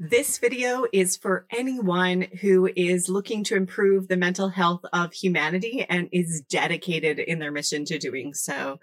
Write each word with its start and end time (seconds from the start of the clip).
This 0.00 0.38
video 0.38 0.84
is 0.92 1.16
for 1.16 1.44
anyone 1.50 2.28
who 2.40 2.70
is 2.76 3.08
looking 3.08 3.42
to 3.42 3.56
improve 3.56 4.06
the 4.06 4.16
mental 4.16 4.48
health 4.48 4.82
of 4.92 5.12
humanity 5.12 5.84
and 5.88 6.08
is 6.12 6.40
dedicated 6.48 7.18
in 7.18 7.40
their 7.40 7.50
mission 7.50 7.84
to 7.86 7.98
doing 7.98 8.32
so. 8.32 8.78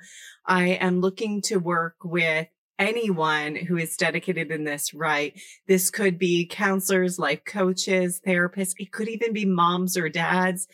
I 0.46 0.72
am 0.72 1.00
looking 1.00 1.42
to 1.44 1.56
work 1.56 1.96
with 2.04 2.48
anyone 2.78 3.56
who 3.56 3.78
is 3.78 3.96
dedicated 3.96 4.52
in 4.52 4.66
this 4.66 4.94
right. 4.94 5.40
This 5.70 5.90
could 5.90 6.20
be 6.20 6.46
counselors, 6.46 7.18
life 7.18 7.46
coaches, 7.46 8.20
therapists. 8.28 8.74
It 8.78 8.92
could 8.92 9.08
even 9.08 9.32
be 9.32 9.46
moms 9.46 9.96
or 9.96 10.10
dads. 10.10 10.68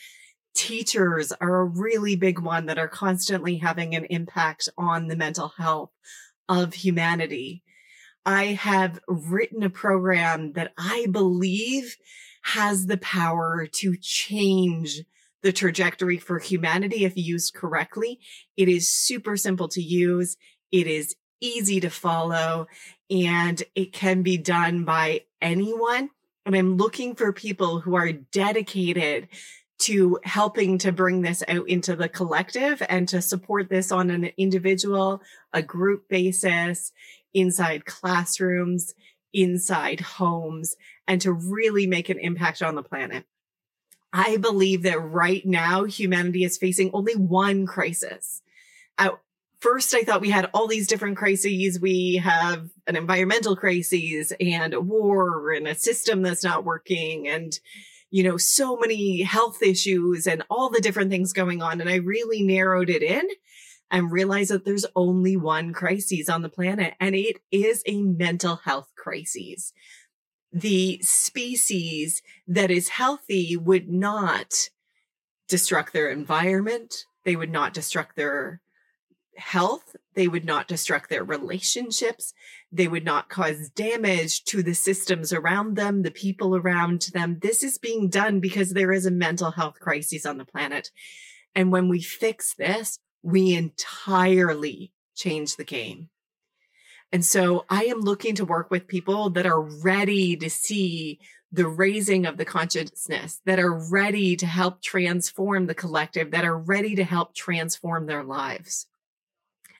Teachers 0.55 1.31
are 1.33 1.59
a 1.59 1.65
really 1.65 2.15
big 2.15 2.39
one 2.39 2.65
that 2.65 2.79
are 2.79 2.87
constantly 2.87 3.57
having 3.57 3.93
an 3.93 4.05
impact 4.05 4.69
on 4.75 5.07
the 5.07 5.15
mental 5.15 5.53
health 5.59 5.91
of 6.49 6.73
humanity. 6.73 7.61
I 8.25 8.45
have 8.45 8.99
written 9.07 9.63
a 9.63 9.69
program 9.69 10.53
that 10.53 10.73
I 10.77 11.07
believe 11.11 11.97
has 12.43 12.85
the 12.85 12.97
power 12.97 13.67
to 13.71 13.95
change 13.99 15.01
the 15.41 15.51
trajectory 15.51 16.17
for 16.17 16.39
humanity 16.39 17.05
if 17.05 17.17
used 17.17 17.53
correctly. 17.53 18.19
It 18.57 18.69
is 18.69 18.89
super 18.89 19.37
simple 19.37 19.67
to 19.69 19.81
use. 19.81 20.37
It 20.71 20.87
is 20.87 21.15
easy 21.39 21.79
to 21.79 21.89
follow 21.89 22.67
and 23.09 23.61
it 23.75 23.91
can 23.91 24.21
be 24.21 24.37
done 24.37 24.85
by 24.85 25.21
anyone. 25.41 26.09
And 26.45 26.55
I'm 26.55 26.77
looking 26.77 27.15
for 27.15 27.33
people 27.33 27.79
who 27.79 27.95
are 27.95 28.11
dedicated 28.11 29.27
to 29.81 30.19
helping 30.23 30.77
to 30.79 30.91
bring 30.91 31.21
this 31.21 31.43
out 31.47 31.67
into 31.67 31.95
the 31.95 32.07
collective 32.07 32.81
and 32.87 33.07
to 33.09 33.21
support 33.21 33.69
this 33.69 33.91
on 33.91 34.09
an 34.09 34.29
individual, 34.37 35.21
a 35.53 35.61
group 35.61 36.07
basis 36.07 36.91
inside 37.33 37.85
classrooms, 37.85 38.93
inside 39.33 39.99
homes, 39.99 40.75
and 41.07 41.19
to 41.21 41.31
really 41.31 41.87
make 41.87 42.09
an 42.09 42.19
impact 42.19 42.61
on 42.61 42.75
the 42.75 42.83
planet. 42.83 43.25
I 44.13 44.37
believe 44.37 44.83
that 44.83 44.99
right 44.99 45.45
now 45.45 45.85
humanity 45.85 46.43
is 46.43 46.57
facing 46.57 46.91
only 46.93 47.15
one 47.15 47.65
crisis. 47.65 48.41
At 48.97 49.17
first, 49.61 49.95
I 49.95 50.03
thought 50.03 50.21
we 50.21 50.29
had 50.29 50.49
all 50.53 50.67
these 50.67 50.87
different 50.87 51.17
crises. 51.17 51.79
We 51.79 52.17
have 52.17 52.69
an 52.87 52.97
environmental 52.97 53.55
crisis 53.55 54.33
and 54.39 54.73
a 54.73 54.81
war 54.81 55.51
and 55.51 55.67
a 55.67 55.75
system 55.75 56.21
that's 56.21 56.43
not 56.43 56.65
working 56.65 57.27
and 57.27 57.57
you 58.11 58.23
know, 58.23 58.37
so 58.37 58.75
many 58.75 59.23
health 59.23 59.63
issues 59.63 60.27
and 60.27 60.43
all 60.49 60.69
the 60.69 60.81
different 60.81 61.09
things 61.09 61.33
going 61.33 61.61
on. 61.61 61.79
And 61.81 61.89
I 61.89 61.95
really 61.95 62.43
narrowed 62.43 62.89
it 62.89 63.01
in 63.01 63.27
and 63.89 64.11
realized 64.11 64.51
that 64.51 64.65
there's 64.65 64.85
only 64.95 65.35
one 65.35 65.73
crisis 65.73 66.29
on 66.29 66.41
the 66.41 66.49
planet, 66.49 66.93
and 66.99 67.15
it 67.15 67.37
is 67.51 67.83
a 67.85 68.01
mental 68.01 68.57
health 68.57 68.89
crisis. 68.95 69.73
The 70.53 70.99
species 71.01 72.21
that 72.47 72.69
is 72.69 72.89
healthy 72.89 73.57
would 73.57 73.89
not 73.89 74.69
destruct 75.49 75.91
their 75.91 76.09
environment. 76.09 77.05
They 77.25 77.35
would 77.35 77.51
not 77.51 77.73
destruct 77.73 78.15
their 78.15 78.61
health. 79.37 79.95
They 80.13 80.27
would 80.27 80.45
not 80.45 80.67
destruct 80.67 81.07
their 81.07 81.23
relationships. 81.23 82.33
They 82.71 82.87
would 82.87 83.05
not 83.05 83.29
cause 83.29 83.69
damage 83.69 84.43
to 84.45 84.61
the 84.63 84.73
systems 84.73 85.31
around 85.31 85.75
them, 85.75 86.03
the 86.03 86.11
people 86.11 86.55
around 86.55 87.09
them. 87.13 87.39
This 87.41 87.63
is 87.63 87.77
being 87.77 88.09
done 88.09 88.39
because 88.39 88.71
there 88.71 88.91
is 88.91 89.05
a 89.05 89.11
mental 89.11 89.51
health 89.51 89.79
crisis 89.79 90.25
on 90.25 90.37
the 90.37 90.45
planet. 90.45 90.91
And 91.55 91.71
when 91.71 91.87
we 91.89 92.01
fix 92.01 92.53
this, 92.53 92.99
we 93.23 93.53
entirely 93.55 94.91
change 95.15 95.55
the 95.55 95.63
game. 95.63 96.09
And 97.11 97.25
so 97.25 97.65
I 97.69 97.85
am 97.85 97.99
looking 97.99 98.35
to 98.35 98.45
work 98.45 98.71
with 98.71 98.87
people 98.87 99.29
that 99.31 99.45
are 99.45 99.61
ready 99.61 100.37
to 100.37 100.49
see 100.49 101.19
the 101.51 101.67
raising 101.67 102.25
of 102.25 102.37
the 102.37 102.45
consciousness, 102.45 103.41
that 103.45 103.59
are 103.59 103.73
ready 103.73 104.37
to 104.37 104.45
help 104.45 104.81
transform 104.81 105.67
the 105.67 105.75
collective, 105.75 106.31
that 106.31 106.45
are 106.45 106.57
ready 106.57 106.95
to 106.95 107.03
help 107.03 107.35
transform 107.35 108.05
their 108.05 108.23
lives. 108.23 108.87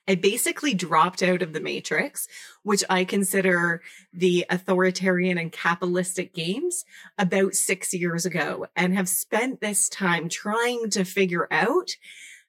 I 0.08 0.16
basically 0.16 0.74
dropped 0.74 1.22
out 1.22 1.42
of 1.42 1.54
the 1.54 1.60
matrix, 1.60 2.28
which 2.64 2.84
I 2.90 3.06
consider 3.06 3.82
the 4.12 4.46
authoritarian 4.50 5.38
and 5.38 5.52
capitalistic 5.52 6.34
games 6.34 6.86
about 7.18 7.54
six 7.54 7.94
years 7.94 8.26
ago 8.26 8.66
and 8.76 8.96
have 8.96 9.08
spent 9.08 9.62
this 9.62 9.88
time 9.90 10.28
trying 10.28 10.90
to 10.92 11.06
figure 11.06 11.48
out 11.52 11.96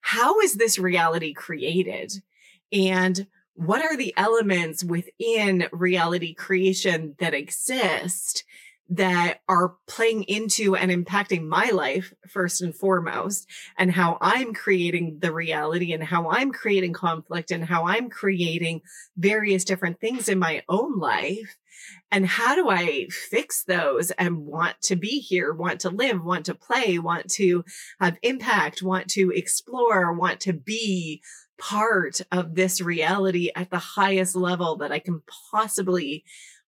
how 0.01 0.41
is 0.41 0.55
this 0.55 0.79
reality 0.79 1.33
created? 1.33 2.23
And 2.73 3.27
what 3.55 3.83
are 3.83 3.97
the 3.97 4.15
elements 4.17 4.83
within 4.83 5.69
reality 5.73 6.35
creation 6.35 7.15
that 7.19 7.35
exist 7.35 8.45
that 8.95 9.41
are 9.49 9.75
playing 9.87 10.23
into 10.25 10.77
and 10.77 10.91
impacting 10.91 11.47
my 11.47 11.71
life 11.71 12.13
first 12.29 12.61
and 12.61 12.75
foremost 12.75 13.49
and 13.79 13.91
how 13.91 14.19
I'm 14.21 14.53
creating 14.53 15.19
the 15.21 15.33
reality 15.33 15.95
and 15.95 16.05
how 16.05 16.29
I'm 16.29 16.53
creating 16.53 16.93
conflict 16.93 17.51
and 17.51 17.65
how 17.65 17.87
I'm 17.87 18.11
creating 18.11 18.83
various 19.17 19.65
different 19.65 19.99
things 19.99 20.29
in 20.29 20.39
my 20.39 20.63
own 20.69 20.99
life 20.99 21.57
and 22.11 22.27
how 22.27 22.55
do 22.55 22.69
I 22.69 23.07
fix 23.09 23.65
those 23.65 24.11
and 24.13 24.45
want 24.45 24.81
to 24.83 24.97
be 24.97 25.21
here, 25.21 25.55
want 25.55 25.81
to 25.81 25.91
live, 25.91 26.23
want 26.23 26.45
to 26.47 26.55
play, 26.55 26.99
want 26.99 27.31
to 27.33 27.65
have 27.99 28.19
impact, 28.21 28.83
want 28.83 29.09
to 29.13 29.31
explore, 29.31 30.13
want 30.13 30.41
to 30.41 30.53
be 30.53 31.23
part 31.59 32.21
of 32.31 32.57
this 32.57 32.83
reality 32.83 33.51
at 33.57 33.71
the 33.71 33.79
highest 33.79 34.37
level 34.37 34.77
that 34.77 34.93
I 34.93 34.99
can 34.99 35.23
possibly 35.51 36.25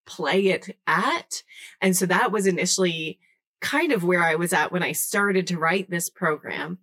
play 0.07 0.49
it 0.49 0.77
at. 0.87 1.43
And 1.81 1.97
so 1.97 2.07
that 2.07 2.33
was 2.33 2.47
initially 2.47 3.19
kind 3.61 3.93
of 3.93 4.05
where 4.05 4.23
I 4.23 4.35
was 4.35 4.53
at 4.53 4.73
when 4.73 4.83
I 4.83 4.93
started 4.93 5.47
to 5.49 5.59
write 5.59 5.91
this 5.91 6.11
program. 6.11 6.79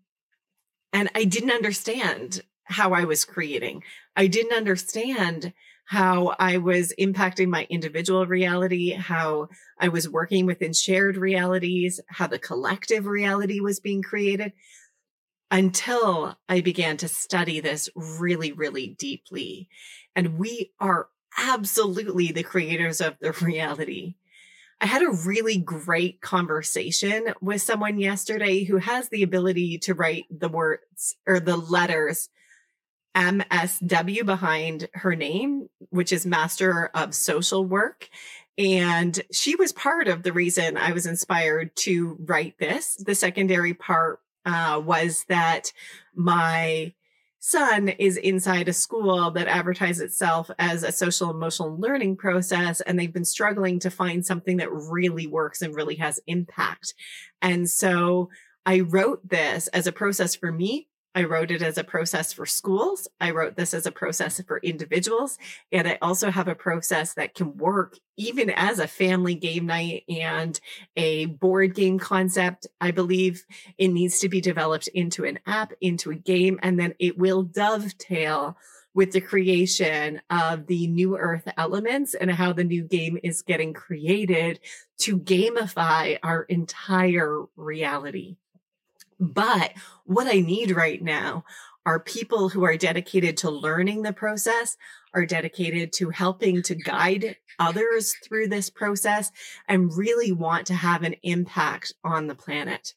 And 0.93 1.09
I 1.15 1.23
didn't 1.23 1.51
understand 1.51 2.41
how 2.63 2.93
I 2.93 3.03
was 3.03 3.25
creating. 3.25 3.83
I 4.15 4.27
didn't 4.27 4.55
understand 4.55 5.53
how 5.85 6.35
I 6.39 6.57
was 6.57 6.93
impacting 6.97 7.49
my 7.49 7.67
individual 7.69 8.25
reality, 8.25 8.91
how 8.91 9.49
I 9.79 9.89
was 9.89 10.07
working 10.07 10.45
within 10.45 10.73
shared 10.73 11.17
realities, 11.17 11.99
how 12.07 12.27
the 12.27 12.39
collective 12.39 13.05
reality 13.05 13.59
was 13.59 13.79
being 13.79 14.01
created 14.01 14.53
until 15.49 16.37
I 16.47 16.61
began 16.61 16.95
to 16.97 17.09
study 17.09 17.59
this 17.59 17.89
really, 17.93 18.53
really 18.53 18.87
deeply. 18.87 19.67
And 20.15 20.39
we 20.39 20.71
are 20.79 21.09
absolutely 21.41 22.31
the 22.31 22.43
creators 22.43 23.01
of 23.01 23.17
the 23.19 23.31
reality. 23.41 24.15
I 24.79 24.85
had 24.87 25.03
a 25.03 25.11
really 25.11 25.57
great 25.57 26.21
conversation 26.21 27.33
with 27.41 27.61
someone 27.61 27.99
yesterday 27.99 28.63
who 28.63 28.77
has 28.77 29.09
the 29.09 29.23
ability 29.23 29.77
to 29.79 29.93
write 29.93 30.25
the 30.31 30.49
words 30.49 31.15
or 31.27 31.39
the 31.39 31.57
letters 31.57 32.29
MSW 33.15 34.25
behind 34.25 34.89
her 34.93 35.15
name, 35.15 35.67
which 35.89 36.11
is 36.11 36.25
Master 36.25 36.89
of 36.95 37.13
Social 37.13 37.63
Work. 37.63 38.09
And 38.57 39.19
she 39.31 39.55
was 39.55 39.71
part 39.71 40.07
of 40.07 40.23
the 40.23 40.33
reason 40.33 40.77
I 40.77 40.93
was 40.93 41.05
inspired 41.05 41.75
to 41.77 42.17
write 42.25 42.57
this. 42.57 42.95
The 42.95 43.15
secondary 43.15 43.73
part 43.73 44.19
uh, 44.45 44.81
was 44.83 45.25
that 45.29 45.73
my 46.15 46.93
son 47.41 47.89
is 47.89 48.17
inside 48.17 48.69
a 48.69 48.73
school 48.73 49.31
that 49.31 49.47
advertises 49.47 49.99
itself 49.99 50.51
as 50.59 50.83
a 50.83 50.91
social 50.91 51.31
emotional 51.31 51.75
learning 51.77 52.15
process 52.15 52.81
and 52.81 52.97
they've 52.97 53.11
been 53.11 53.25
struggling 53.25 53.79
to 53.79 53.89
find 53.89 54.23
something 54.23 54.57
that 54.57 54.71
really 54.71 55.25
works 55.25 55.63
and 55.63 55.75
really 55.75 55.95
has 55.95 56.19
impact. 56.27 56.93
And 57.41 57.69
so 57.69 58.29
i 58.63 58.81
wrote 58.81 59.27
this 59.27 59.67
as 59.69 59.87
a 59.87 59.91
process 59.91 60.35
for 60.35 60.51
me 60.51 60.87
I 61.13 61.23
wrote 61.23 61.51
it 61.51 61.61
as 61.61 61.77
a 61.77 61.83
process 61.83 62.31
for 62.31 62.45
schools. 62.45 63.07
I 63.19 63.31
wrote 63.31 63.55
this 63.55 63.73
as 63.73 63.85
a 63.85 63.91
process 63.91 64.41
for 64.41 64.59
individuals. 64.59 65.37
And 65.71 65.87
I 65.87 65.97
also 66.01 66.31
have 66.31 66.47
a 66.47 66.55
process 66.55 67.13
that 67.15 67.35
can 67.35 67.57
work 67.57 67.97
even 68.17 68.49
as 68.49 68.79
a 68.79 68.87
family 68.87 69.35
game 69.35 69.65
night 69.65 70.03
and 70.07 70.59
a 70.95 71.25
board 71.25 71.75
game 71.75 71.99
concept. 71.99 72.67
I 72.79 72.91
believe 72.91 73.45
it 73.77 73.89
needs 73.89 74.19
to 74.19 74.29
be 74.29 74.39
developed 74.39 74.87
into 74.89 75.25
an 75.25 75.39
app, 75.45 75.73
into 75.81 76.11
a 76.11 76.15
game, 76.15 76.59
and 76.63 76.79
then 76.79 76.93
it 76.99 77.17
will 77.17 77.43
dovetail 77.43 78.57
with 78.93 79.11
the 79.11 79.21
creation 79.21 80.21
of 80.29 80.67
the 80.67 80.87
new 80.87 81.17
earth 81.17 81.47
elements 81.57 82.13
and 82.13 82.29
how 82.31 82.53
the 82.53 82.63
new 82.63 82.83
game 82.83 83.17
is 83.23 83.41
getting 83.41 83.73
created 83.73 84.59
to 84.97 85.17
gamify 85.17 86.17
our 86.23 86.43
entire 86.43 87.43
reality. 87.55 88.35
But 89.21 89.73
what 90.05 90.25
I 90.25 90.39
need 90.39 90.71
right 90.71 91.01
now 91.01 91.45
are 91.85 91.99
people 91.99 92.49
who 92.49 92.63
are 92.63 92.75
dedicated 92.75 93.37
to 93.37 93.51
learning 93.51 94.01
the 94.01 94.13
process, 94.13 94.77
are 95.13 95.27
dedicated 95.27 95.93
to 95.93 96.09
helping 96.09 96.63
to 96.63 96.75
guide 96.75 97.37
others 97.59 98.15
through 98.23 98.47
this 98.47 98.71
process, 98.71 99.31
and 99.67 99.95
really 99.95 100.31
want 100.31 100.65
to 100.67 100.73
have 100.73 101.03
an 101.03 101.15
impact 101.21 101.93
on 102.03 102.25
the 102.25 102.35
planet. 102.35 102.95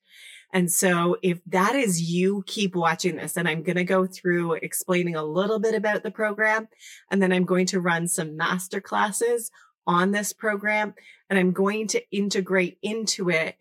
And 0.51 0.73
so 0.73 1.19
if 1.23 1.41
that 1.47 1.75
is 1.75 2.11
you, 2.11 2.43
keep 2.47 2.75
watching 2.75 3.17
this. 3.17 3.37
And 3.37 3.47
I'm 3.47 3.63
going 3.63 3.77
to 3.77 3.85
go 3.85 4.07
through 4.07 4.55
explaining 4.55 5.17
a 5.17 5.25
little 5.25 5.59
bit 5.59 5.75
about 5.75 6.03
the 6.03 6.11
program. 6.11 6.69
And 7.11 7.21
then 7.21 7.33
I'm 7.33 7.45
going 7.45 7.67
to 7.67 7.81
run 7.81 8.09
some 8.09 8.37
master 8.37 8.81
classes 8.81 9.51
on 9.87 10.13
this 10.13 10.33
program 10.33 10.95
and 11.29 11.39
I'm 11.39 11.53
going 11.53 11.89
to 11.89 12.03
integrate 12.11 12.79
into 12.83 13.29
it 13.31 13.57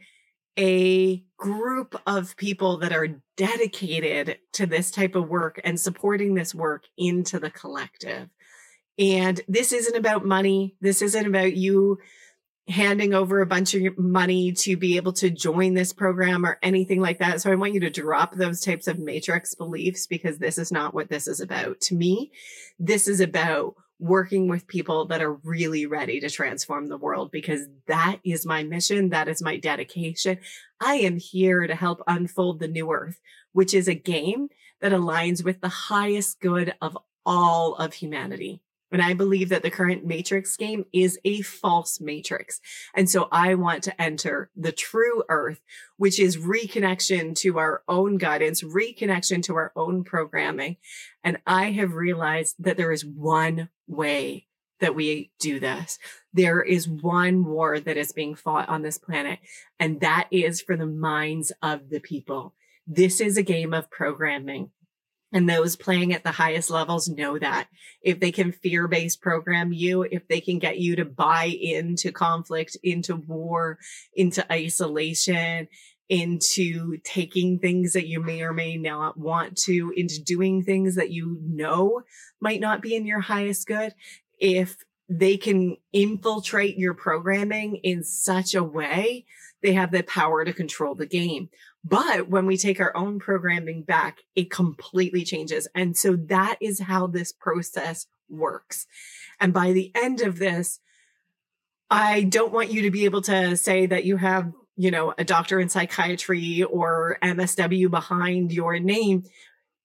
a 0.58 1.24
group 1.38 1.96
of 2.06 2.38
people 2.38 2.78
that 2.78 2.94
are 2.94 3.20
dedicated 3.38 4.38
to 4.54 4.66
this 4.66 4.92
type 4.92 5.16
of 5.16 5.30
work 5.30 5.60
and 5.64 5.80
supporting 5.80 6.36
this 6.36 6.54
work 6.54 6.86
into 6.98 7.40
the 7.40 7.50
collective. 7.50 8.30
And 9.00 9.42
this 9.48 9.72
isn't 9.72 9.96
about 9.96 10.26
money. 10.26 10.76
This 10.80 11.02
isn't 11.02 11.26
about 11.26 11.56
you 11.56 11.98
handing 12.70 13.14
over 13.14 13.42
a 13.42 13.46
bunch 13.46 13.74
of 13.74 13.98
money 13.98 14.54
to 14.54 14.78
be 14.78 14.96
able 14.96 15.12
to 15.12 15.30
join 15.30 15.74
this 15.74 15.92
program 15.92 16.46
or 16.46 16.60
anything 16.64 17.02
like 17.02 17.20
that. 17.20 17.42
So 17.42 17.52
I 17.52 17.56
want 17.56 17.74
you 17.74 17.82
to 17.82 17.90
drop 17.90 18.36
those 18.36 18.62
types 18.62 18.88
of 18.88 19.00
matrix 19.00 19.54
beliefs 19.54 20.08
because 20.08 20.38
this 20.38 20.58
is 20.58 20.72
not 20.72 20.94
what 20.94 21.10
this 21.10 21.28
is 21.28 21.42
about. 21.42 21.82
To 21.82 21.96
me, 21.96 22.32
this 22.80 23.08
is 23.08 23.20
about 23.20 23.76
working 24.04 24.50
with 24.50 24.68
people 24.68 25.06
that 25.06 25.22
are 25.22 25.32
really 25.32 25.86
ready 25.86 26.20
to 26.20 26.30
transform 26.30 26.88
the 26.88 26.98
world 26.98 27.32
because 27.32 27.68
that 27.88 28.20
is 28.26 28.46
my 28.46 28.62
mission. 28.62 29.10
That 29.10 29.30
is 29.30 29.42
my 29.42 29.56
dedication. 29.56 30.40
I 30.82 30.96
am 30.96 31.18
here 31.18 31.66
to 31.66 31.74
help 31.74 32.02
unfold 32.06 32.60
the 32.60 32.68
new 32.68 32.92
earth, 32.92 33.22
which 33.54 33.74
is 33.74 33.88
a 33.88 33.94
game 33.94 34.50
that 34.82 34.92
aligns 34.92 35.42
with 35.42 35.62
the 35.62 35.70
highest 35.70 36.42
good 36.42 36.74
of 36.82 36.98
all 37.26 37.76
of 37.76 37.94
humanity. 37.94 38.62
And 38.94 39.01
I 39.01 39.13
believe 39.13 39.50
that 39.50 39.63
the 39.63 39.72
current 39.72 40.06
matrix 40.06 40.56
game 40.56 40.86
is 40.94 41.19
a 41.25 41.42
false 41.42 42.00
matrix. 42.00 42.62
And 42.94 43.10
so 43.10 43.28
I 43.31 43.56
want 43.56 43.84
to 43.84 44.01
enter 44.01 44.51
the 44.56 44.72
true 44.72 45.24
earth, 45.30 45.62
which 45.98 46.19
is 46.19 46.38
reconnection 46.38 47.36
to 47.38 47.57
our 47.57 47.81
own 47.88 48.18
guidance, 48.18 48.62
reconnection 48.62 49.42
to 49.44 49.56
our 49.56 49.74
own 49.75 50.04
programming. 50.04 50.78
And 51.24 51.40
I 51.48 51.72
have 51.72 51.95
realized 51.95 52.56
that 52.60 52.78
there 52.78 52.92
is 52.92 53.04
one 53.04 53.69
way 53.88 54.48
that 54.80 54.96
we 54.96 55.31
do 55.39 55.60
this. 55.60 55.98
There 56.31 56.62
is 56.62 56.88
one 56.88 57.46
war 57.46 57.80
that 57.80 57.98
is 57.98 58.12
being 58.12 58.36
fought 58.36 58.69
on 58.69 58.84
this 58.84 58.98
planet, 58.98 59.39
and 59.80 60.01
that 60.01 60.28
is 60.30 60.62
for 60.62 60.78
the 60.78 60.86
minds 60.86 61.51
of 61.63 61.89
the 61.89 62.00
people. 62.00 62.54
This 62.86 63.22
is 63.22 63.38
a 63.38 63.44
game 63.44 63.74
of 63.74 63.89
programming. 63.89 64.72
And 65.34 65.50
those 65.50 65.76
playing 65.76 66.14
at 66.14 66.24
the 66.24 66.32
highest 66.32 66.70
levels 66.70 67.10
know 67.10 67.40
that 67.40 67.68
if 68.04 68.20
they 68.20 68.32
can 68.32 68.52
fear 68.52 68.88
based 68.88 69.20
program 69.20 69.74
you, 69.74 70.04
if 70.04 70.28
they 70.28 70.40
can 70.40 70.60
get 70.60 70.78
you 70.78 70.96
to 70.98 71.06
buy 71.06 71.46
into 71.46 72.12
conflict, 72.12 72.78
into 72.84 73.16
war, 73.16 73.80
into 74.16 74.50
isolation, 74.52 75.68
into 76.10 76.98
taking 77.04 77.58
things 77.58 77.94
that 77.94 78.08
you 78.08 78.22
may 78.22 78.44
or 78.44 78.54
may 78.54 78.78
not 78.78 79.18
want 79.18 79.58
to, 79.58 79.92
into 79.96 80.22
doing 80.22 80.64
things 80.64 80.96
that 80.96 81.10
you 81.10 81.40
know 81.42 82.04
might 82.40 82.60
not 82.60 82.82
be 82.82 82.96
in 82.96 83.08
your 83.08 83.22
highest 83.22 83.66
good, 83.66 83.96
if 84.40 84.78
they 85.10 85.38
can 85.38 85.78
infiltrate 85.92 86.78
your 86.78 86.94
programming 86.94 87.78
in 87.78 88.04
such 88.04 88.54
a 88.54 88.64
way, 88.64 89.26
they 89.64 89.74
have 89.74 89.92
the 89.92 90.04
power 90.04 90.46
to 90.46 90.54
control 90.54 90.94
the 90.94 91.06
game. 91.06 91.50
But 91.84 92.30
when 92.30 92.46
we 92.46 92.58
take 92.58 92.80
our 92.80 92.96
own 92.96 93.20
programming 93.20 93.84
back, 93.84 94.20
it 94.36 94.50
completely 94.50 95.26
changes. 95.26 95.68
And 95.76 95.98
so 95.98 96.16
that 96.16 96.58
is 96.62 96.80
how 96.80 97.08
this 97.08 97.32
process 97.34 98.08
works. 98.30 98.88
And 99.40 99.54
by 99.54 99.74
the 99.74 99.92
end 99.94 100.22
of 100.22 100.40
this, 100.40 100.80
I 101.90 102.24
don't 102.24 102.54
want 102.54 102.72
you 102.72 102.84
to 102.84 102.92
be 102.92 103.06
able 103.06 103.22
to 103.24 103.58
say 103.58 103.86
that 103.86 104.06
you 104.06 104.18
have, 104.18 104.52
you 104.78 104.92
know, 104.92 105.14
a 105.18 105.24
doctor 105.24 105.60
in 105.60 105.70
psychiatry 105.70 106.64
or 106.64 107.18
MSW 107.22 107.92
behind 107.92 108.52
your 108.54 108.80
name. 108.80 109.24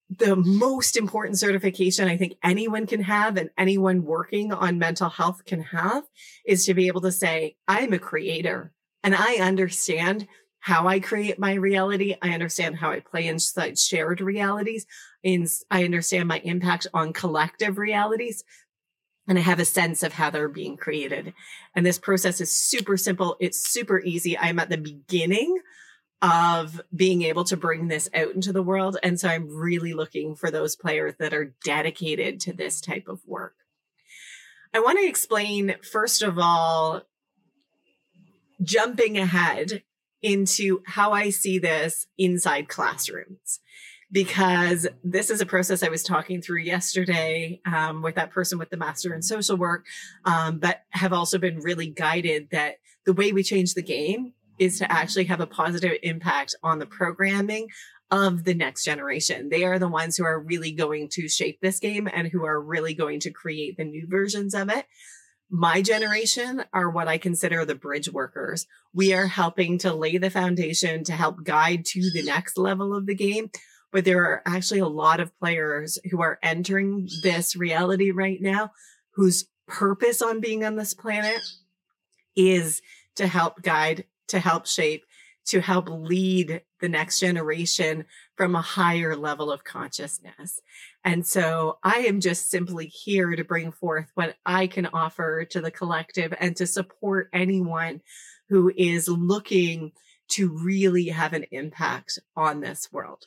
The 0.08 0.36
most 0.36 0.96
important 0.96 1.38
certification 1.38 2.08
I 2.08 2.16
think 2.16 2.34
anyone 2.42 2.86
can 2.86 3.02
have 3.02 3.36
and 3.36 3.50
anyone 3.58 4.04
working 4.04 4.52
on 4.52 4.78
mental 4.78 5.10
health 5.10 5.44
can 5.44 5.62
have 5.64 6.04
is 6.46 6.64
to 6.64 6.74
be 6.74 6.86
able 6.86 7.02
to 7.02 7.12
say, 7.12 7.56
I'm 7.66 7.92
a 7.92 7.98
creator 7.98 8.72
and 9.02 9.14
I 9.14 9.34
understand 9.34 10.28
how 10.60 10.88
I 10.88 11.00
create 11.00 11.38
my 11.38 11.54
reality. 11.54 12.16
I 12.20 12.30
understand 12.30 12.76
how 12.76 12.90
I 12.90 13.00
play 13.00 13.26
inside 13.26 13.78
shared 13.78 14.20
realities. 14.20 14.86
And 15.24 15.48
I 15.70 15.84
understand 15.84 16.28
my 16.28 16.40
impact 16.40 16.86
on 16.92 17.12
collective 17.12 17.78
realities. 17.78 18.44
And 19.28 19.38
I 19.38 19.42
have 19.42 19.60
a 19.60 19.64
sense 19.64 20.02
of 20.02 20.14
how 20.14 20.30
they're 20.30 20.48
being 20.48 20.76
created. 20.76 21.34
And 21.76 21.84
this 21.84 21.98
process 21.98 22.40
is 22.40 22.50
super 22.50 22.96
simple. 22.96 23.36
It's 23.40 23.70
super 23.70 24.00
easy. 24.00 24.38
I'm 24.38 24.58
at 24.58 24.70
the 24.70 24.78
beginning 24.78 25.58
of 26.22 26.80
being 26.94 27.22
able 27.22 27.44
to 27.44 27.56
bring 27.56 27.88
this 27.88 28.08
out 28.12 28.34
into 28.34 28.52
the 28.52 28.62
world. 28.62 28.96
And 29.02 29.20
so 29.20 29.28
I'm 29.28 29.48
really 29.48 29.92
looking 29.92 30.34
for 30.34 30.50
those 30.50 30.74
players 30.74 31.14
that 31.18 31.32
are 31.32 31.54
dedicated 31.64 32.40
to 32.40 32.52
this 32.52 32.80
type 32.80 33.06
of 33.06 33.20
work. 33.26 33.54
I 34.74 34.80
want 34.80 34.98
to 34.98 35.06
explain, 35.06 35.76
first 35.82 36.22
of 36.22 36.38
all, 36.38 37.02
jumping 38.62 39.16
ahead 39.16 39.82
into 40.22 40.82
how 40.86 41.12
I 41.12 41.30
see 41.30 41.58
this 41.58 42.06
inside 42.16 42.68
classrooms 42.68 43.60
because 44.10 44.86
this 45.04 45.30
is 45.30 45.40
a 45.40 45.46
process 45.46 45.82
I 45.82 45.88
was 45.88 46.02
talking 46.02 46.40
through 46.40 46.60
yesterday 46.60 47.60
um, 47.66 48.02
with 48.02 48.14
that 48.14 48.30
person 48.30 48.58
with 48.58 48.70
the 48.70 48.76
master 48.76 49.14
in 49.14 49.22
social 49.22 49.56
work, 49.56 49.86
um, 50.24 50.58
but 50.58 50.82
have 50.90 51.12
also 51.12 51.38
been 51.38 51.60
really 51.60 51.88
guided 51.88 52.48
that 52.50 52.76
the 53.04 53.12
way 53.12 53.32
we 53.32 53.42
change 53.42 53.74
the 53.74 53.82
game 53.82 54.32
is 54.58 54.78
to 54.78 54.90
actually 54.90 55.24
have 55.24 55.40
a 55.40 55.46
positive 55.46 55.92
impact 56.02 56.54
on 56.62 56.78
the 56.78 56.86
programming 56.86 57.68
of 58.10 58.44
the 58.44 58.54
next 58.54 58.84
generation. 58.84 59.50
They 59.50 59.64
are 59.64 59.78
the 59.78 59.88
ones 59.88 60.16
who 60.16 60.24
are 60.24 60.40
really 60.40 60.72
going 60.72 61.08
to 61.10 61.28
shape 61.28 61.60
this 61.60 61.78
game 61.78 62.08
and 62.12 62.28
who 62.28 62.44
are 62.46 62.60
really 62.60 62.94
going 62.94 63.20
to 63.20 63.30
create 63.30 63.76
the 63.76 63.84
new 63.84 64.06
versions 64.08 64.54
of 64.54 64.70
it 64.70 64.86
my 65.50 65.80
generation 65.80 66.64
are 66.72 66.90
what 66.90 67.08
I 67.08 67.18
consider 67.18 67.64
the 67.64 67.74
bridge 67.74 68.12
workers. 68.12 68.66
We 68.92 69.12
are 69.14 69.26
helping 69.26 69.78
to 69.78 69.94
lay 69.94 70.18
the 70.18 70.30
foundation 70.30 71.04
to 71.04 71.12
help 71.12 71.44
guide 71.44 71.84
to 71.86 72.10
the 72.10 72.22
next 72.22 72.58
level 72.58 72.94
of 72.94 73.06
the 73.06 73.14
game. 73.14 73.50
But 73.90 74.04
there 74.04 74.22
are 74.24 74.42
actually 74.44 74.80
a 74.80 74.86
lot 74.86 75.20
of 75.20 75.36
players 75.38 75.98
who 76.10 76.20
are 76.20 76.38
entering 76.42 77.08
this 77.22 77.56
reality 77.56 78.10
right 78.10 78.40
now 78.40 78.72
whose 79.12 79.48
purpose 79.66 80.20
on 80.20 80.40
being 80.40 80.64
on 80.64 80.76
this 80.76 80.92
planet 80.94 81.40
is 82.36 82.82
to 83.16 83.26
help 83.26 83.62
guide, 83.62 84.04
to 84.28 84.38
help 84.38 84.66
shape, 84.66 85.04
to 85.46 85.60
help 85.60 85.88
lead 85.88 86.62
the 86.80 86.88
next 86.88 87.20
generation 87.20 88.04
from 88.36 88.54
a 88.54 88.62
higher 88.62 89.16
level 89.16 89.50
of 89.50 89.64
consciousness. 89.64 90.60
And 91.04 91.26
so 91.26 91.78
I 91.82 92.00
am 92.00 92.20
just 92.20 92.50
simply 92.50 92.86
here 92.86 93.34
to 93.34 93.44
bring 93.44 93.72
forth 93.72 94.10
what 94.14 94.36
I 94.46 94.66
can 94.66 94.86
offer 94.86 95.44
to 95.46 95.60
the 95.60 95.70
collective 95.70 96.34
and 96.38 96.56
to 96.56 96.66
support 96.66 97.28
anyone 97.32 98.00
who 98.48 98.72
is 98.76 99.08
looking 99.08 99.92
to 100.28 100.48
really 100.62 101.08
have 101.08 101.32
an 101.32 101.46
impact 101.50 102.18
on 102.36 102.60
this 102.60 102.92
world. 102.92 103.26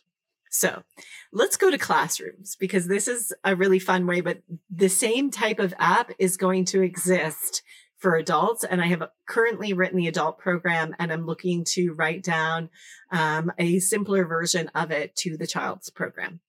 So 0.53 0.84
let's 1.31 1.55
go 1.55 1.72
to 1.72 1.77
classrooms 1.77 2.58
because 2.60 2.88
this 2.88 3.08
is 3.08 3.34
a 3.43 3.55
really 3.55 3.79
fun 3.79 4.05
way, 4.05 4.20
but 4.20 4.41
the 4.70 4.89
same 4.89 5.31
type 5.31 5.60
of 5.60 5.74
app 5.79 6.12
is 6.20 6.36
going 6.36 6.65
to 6.65 6.81
exist 6.81 7.63
for 8.01 8.15
adults. 8.15 8.63
And 8.63 8.81
I 8.81 8.88
have 8.88 9.03
currently 9.27 9.74
written 9.74 9.98
the 9.98 10.08
adult 10.08 10.39
program 10.39 10.96
and 11.00 11.13
I'm 11.13 11.27
looking 11.27 11.63
to 11.65 11.93
write 11.93 12.24
down 12.24 12.70
um, 13.12 13.51
a 13.58 13.79
simpler 13.79 14.25
version 14.25 14.70
of 14.74 14.91
it 14.91 15.15
to 15.17 15.38
the 15.38 15.48
child's 15.48 15.89
program. 15.91 16.41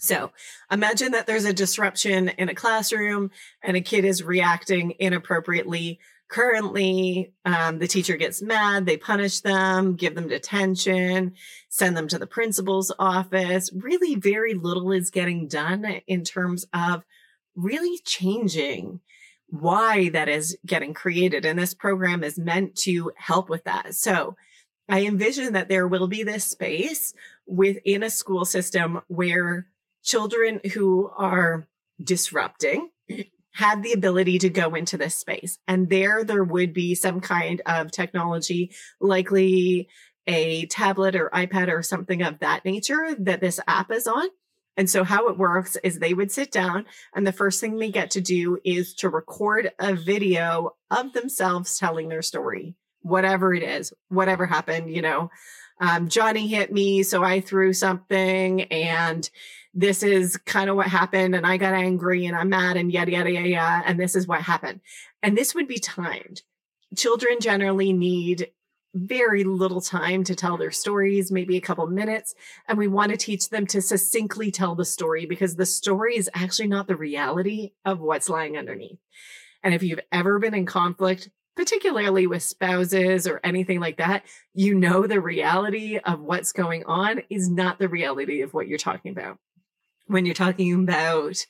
So 0.00 0.32
imagine 0.70 1.12
that 1.12 1.26
there's 1.26 1.44
a 1.44 1.52
disruption 1.52 2.30
in 2.30 2.48
a 2.48 2.54
classroom 2.54 3.30
and 3.62 3.76
a 3.76 3.80
kid 3.80 4.04
is 4.04 4.24
reacting 4.24 4.94
inappropriately. 4.98 6.00
Currently, 6.28 7.32
um, 7.44 7.78
the 7.78 7.88
teacher 7.88 8.16
gets 8.16 8.40
mad, 8.40 8.86
they 8.86 8.96
punish 8.96 9.40
them, 9.40 9.94
give 9.94 10.14
them 10.14 10.28
detention, 10.28 11.34
send 11.68 11.96
them 11.96 12.08
to 12.08 12.18
the 12.18 12.26
principal's 12.26 12.92
office. 12.98 13.70
Really, 13.74 14.14
very 14.14 14.54
little 14.54 14.90
is 14.90 15.10
getting 15.10 15.48
done 15.48 15.84
in 16.06 16.24
terms 16.24 16.66
of 16.72 17.04
really 17.54 17.98
changing 18.04 19.00
why 19.50 20.08
that 20.10 20.28
is 20.28 20.56
getting 20.64 20.94
created. 20.94 21.44
And 21.44 21.58
this 21.58 21.74
program 21.74 22.24
is 22.24 22.38
meant 22.38 22.76
to 22.76 23.12
help 23.16 23.48
with 23.48 23.64
that. 23.64 23.94
So 23.94 24.36
I 24.88 25.04
envision 25.04 25.52
that 25.52 25.68
there 25.68 25.86
will 25.86 26.08
be 26.08 26.22
this 26.22 26.44
space 26.44 27.14
within 27.46 28.02
a 28.02 28.10
school 28.10 28.44
system 28.44 29.02
where 29.08 29.66
children 30.02 30.60
who 30.72 31.10
are 31.16 31.66
disrupting 32.02 32.90
had 33.52 33.82
the 33.82 33.92
ability 33.92 34.38
to 34.38 34.48
go 34.48 34.74
into 34.74 34.96
this 34.96 35.16
space. 35.16 35.58
And 35.66 35.88
there, 35.90 36.24
there 36.24 36.44
would 36.44 36.72
be 36.72 36.94
some 36.94 37.20
kind 37.20 37.60
of 37.66 37.90
technology, 37.90 38.72
likely 39.00 39.88
a 40.26 40.66
tablet 40.66 41.16
or 41.16 41.30
iPad 41.30 41.68
or 41.68 41.82
something 41.82 42.22
of 42.22 42.38
that 42.38 42.64
nature 42.64 43.14
that 43.18 43.40
this 43.40 43.58
app 43.66 43.90
is 43.90 44.06
on. 44.06 44.28
And 44.80 44.88
so 44.88 45.04
how 45.04 45.28
it 45.28 45.36
works 45.36 45.76
is 45.84 45.98
they 45.98 46.14
would 46.14 46.32
sit 46.32 46.50
down 46.50 46.86
and 47.14 47.26
the 47.26 47.34
first 47.34 47.60
thing 47.60 47.76
they 47.76 47.90
get 47.90 48.12
to 48.12 48.20
do 48.22 48.56
is 48.64 48.94
to 48.94 49.10
record 49.10 49.70
a 49.78 49.92
video 49.92 50.74
of 50.90 51.12
themselves 51.12 51.76
telling 51.78 52.08
their 52.08 52.22
story, 52.22 52.76
whatever 53.02 53.52
it 53.52 53.62
is, 53.62 53.92
whatever 54.08 54.46
happened, 54.46 54.90
you 54.90 55.02
know, 55.02 55.30
um, 55.82 56.08
Johnny 56.08 56.46
hit 56.46 56.72
me. 56.72 57.02
So 57.02 57.22
I 57.22 57.42
threw 57.42 57.74
something 57.74 58.62
and 58.72 59.28
this 59.74 60.02
is 60.02 60.38
kind 60.38 60.70
of 60.70 60.76
what 60.76 60.86
happened 60.86 61.34
and 61.34 61.46
I 61.46 61.58
got 61.58 61.74
angry 61.74 62.24
and 62.24 62.34
I'm 62.34 62.48
mad 62.48 62.78
and 62.78 62.90
yada, 62.90 63.12
yada, 63.12 63.30
yada, 63.30 63.48
yada. 63.48 63.82
And 63.86 64.00
this 64.00 64.16
is 64.16 64.26
what 64.26 64.40
happened. 64.40 64.80
And 65.22 65.36
this 65.36 65.54
would 65.54 65.68
be 65.68 65.78
timed. 65.78 66.40
Children 66.96 67.36
generally 67.40 67.92
need 67.92 68.50
very 68.94 69.44
little 69.44 69.80
time 69.80 70.24
to 70.24 70.34
tell 70.34 70.56
their 70.56 70.70
stories, 70.70 71.30
maybe 71.30 71.56
a 71.56 71.60
couple 71.60 71.86
minutes. 71.86 72.34
And 72.66 72.76
we 72.76 72.88
want 72.88 73.10
to 73.10 73.16
teach 73.16 73.48
them 73.48 73.66
to 73.68 73.80
succinctly 73.80 74.50
tell 74.50 74.74
the 74.74 74.84
story 74.84 75.26
because 75.26 75.56
the 75.56 75.66
story 75.66 76.16
is 76.16 76.30
actually 76.34 76.68
not 76.68 76.88
the 76.88 76.96
reality 76.96 77.72
of 77.84 78.00
what's 78.00 78.28
lying 78.28 78.56
underneath. 78.56 78.98
And 79.62 79.74
if 79.74 79.82
you've 79.82 80.00
ever 80.10 80.38
been 80.38 80.54
in 80.54 80.66
conflict, 80.66 81.28
particularly 81.56 82.26
with 82.26 82.42
spouses 82.42 83.26
or 83.26 83.40
anything 83.44 83.80
like 83.80 83.98
that, 83.98 84.24
you 84.54 84.74
know 84.74 85.06
the 85.06 85.20
reality 85.20 85.98
of 85.98 86.20
what's 86.20 86.52
going 86.52 86.84
on 86.84 87.22
is 87.28 87.50
not 87.50 87.78
the 87.78 87.88
reality 87.88 88.40
of 88.40 88.54
what 88.54 88.66
you're 88.66 88.78
talking 88.78 89.12
about. 89.12 89.38
When 90.06 90.24
you're 90.24 90.34
talking 90.34 90.72
about 90.74 91.46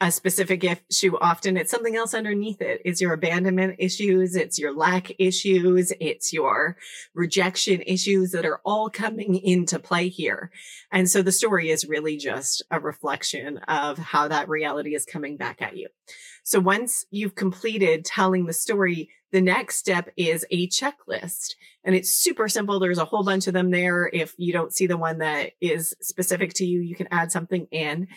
a 0.00 0.10
specific 0.10 0.64
issue 0.64 1.16
often 1.20 1.56
it's 1.56 1.70
something 1.70 1.94
else 1.94 2.14
underneath 2.14 2.62
it. 2.62 2.80
It's 2.84 3.00
your 3.00 3.12
abandonment 3.12 3.76
issues 3.78 4.34
it's 4.34 4.58
your 4.58 4.74
lack 4.74 5.12
issues 5.18 5.92
it's 6.00 6.32
your 6.32 6.76
rejection 7.14 7.82
issues 7.82 8.32
that 8.32 8.46
are 8.46 8.60
all 8.64 8.88
coming 8.88 9.36
into 9.36 9.78
play 9.78 10.08
here. 10.08 10.50
And 10.90 11.10
so 11.10 11.22
the 11.22 11.32
story 11.32 11.70
is 11.70 11.88
really 11.88 12.16
just 12.16 12.62
a 12.70 12.80
reflection 12.80 13.58
of 13.68 13.98
how 13.98 14.28
that 14.28 14.48
reality 14.48 14.94
is 14.94 15.04
coming 15.04 15.36
back 15.36 15.60
at 15.60 15.76
you 15.76 15.88
so 16.44 16.60
once 16.60 17.06
you've 17.10 17.34
completed 17.34 18.04
telling 18.04 18.46
the 18.46 18.52
story 18.52 19.08
the 19.32 19.40
next 19.40 19.76
step 19.76 20.08
is 20.16 20.44
a 20.50 20.66
checklist. 20.68 21.54
And 21.84 21.94
it's 21.94 22.12
super 22.12 22.48
simple. 22.48 22.80
There's 22.80 22.98
a 22.98 23.04
whole 23.04 23.22
bunch 23.22 23.46
of 23.46 23.54
them 23.54 23.70
there. 23.70 24.10
If 24.12 24.34
you 24.36 24.52
don't 24.52 24.74
see 24.74 24.86
the 24.86 24.96
one 24.96 25.18
that 25.18 25.52
is 25.60 25.94
specific 26.00 26.52
to 26.54 26.66
you 26.66 26.80
you 26.80 26.94
can 26.94 27.08
add 27.10 27.30
something 27.32 27.66
in. 27.70 28.08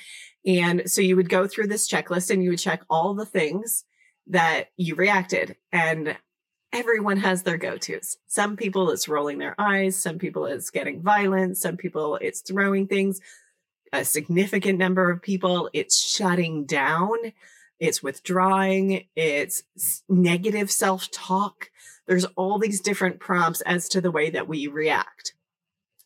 And 0.46 0.90
so 0.90 1.02
you 1.02 1.16
would 1.16 1.30
go 1.30 1.48
through 1.48 1.68
this 1.68 1.90
checklist 1.90 2.30
and 2.30 2.44
you 2.44 2.52
would 2.52 2.60
check 2.60 2.84
all 2.90 3.14
the 3.14 3.26
things 3.26 3.86
that 4.28 4.70
you 4.78 4.96
reacted. 4.96 5.56
And 5.72 6.18
everyone 6.74 7.18
has 7.18 7.44
their 7.44 7.58
go 7.58 7.78
tos. 7.78 8.18
Some 8.28 8.58
people 8.58 8.90
it's 8.90 9.08
rolling 9.08 9.38
their 9.38 9.56
eyes, 9.60 9.96
some 9.96 10.18
people 10.18 10.46
it's 10.46 10.72
getting 10.72 11.02
violent, 11.02 11.58
some 11.58 11.78
people 11.78 12.18
it's 12.22 12.42
throwing 12.42 12.88
things. 12.88 13.22
A 13.94 14.04
significant 14.04 14.80
number 14.80 15.12
of 15.12 15.22
people 15.22 15.70
it's 15.72 16.04
shutting 16.04 16.66
down, 16.66 17.16
it's 17.80 18.04
withdrawing, 18.04 19.06
it's 19.16 19.64
negative 20.08 20.72
self 20.72 21.10
talk. 21.12 21.70
There's 22.08 22.26
all 22.36 22.60
these 22.60 22.82
different 22.82 23.20
prompts 23.20 23.62
as 23.62 23.88
to 23.90 24.02
the 24.02 24.12
way 24.12 24.30
that 24.30 24.48
we 24.48 24.68
react 24.68 25.34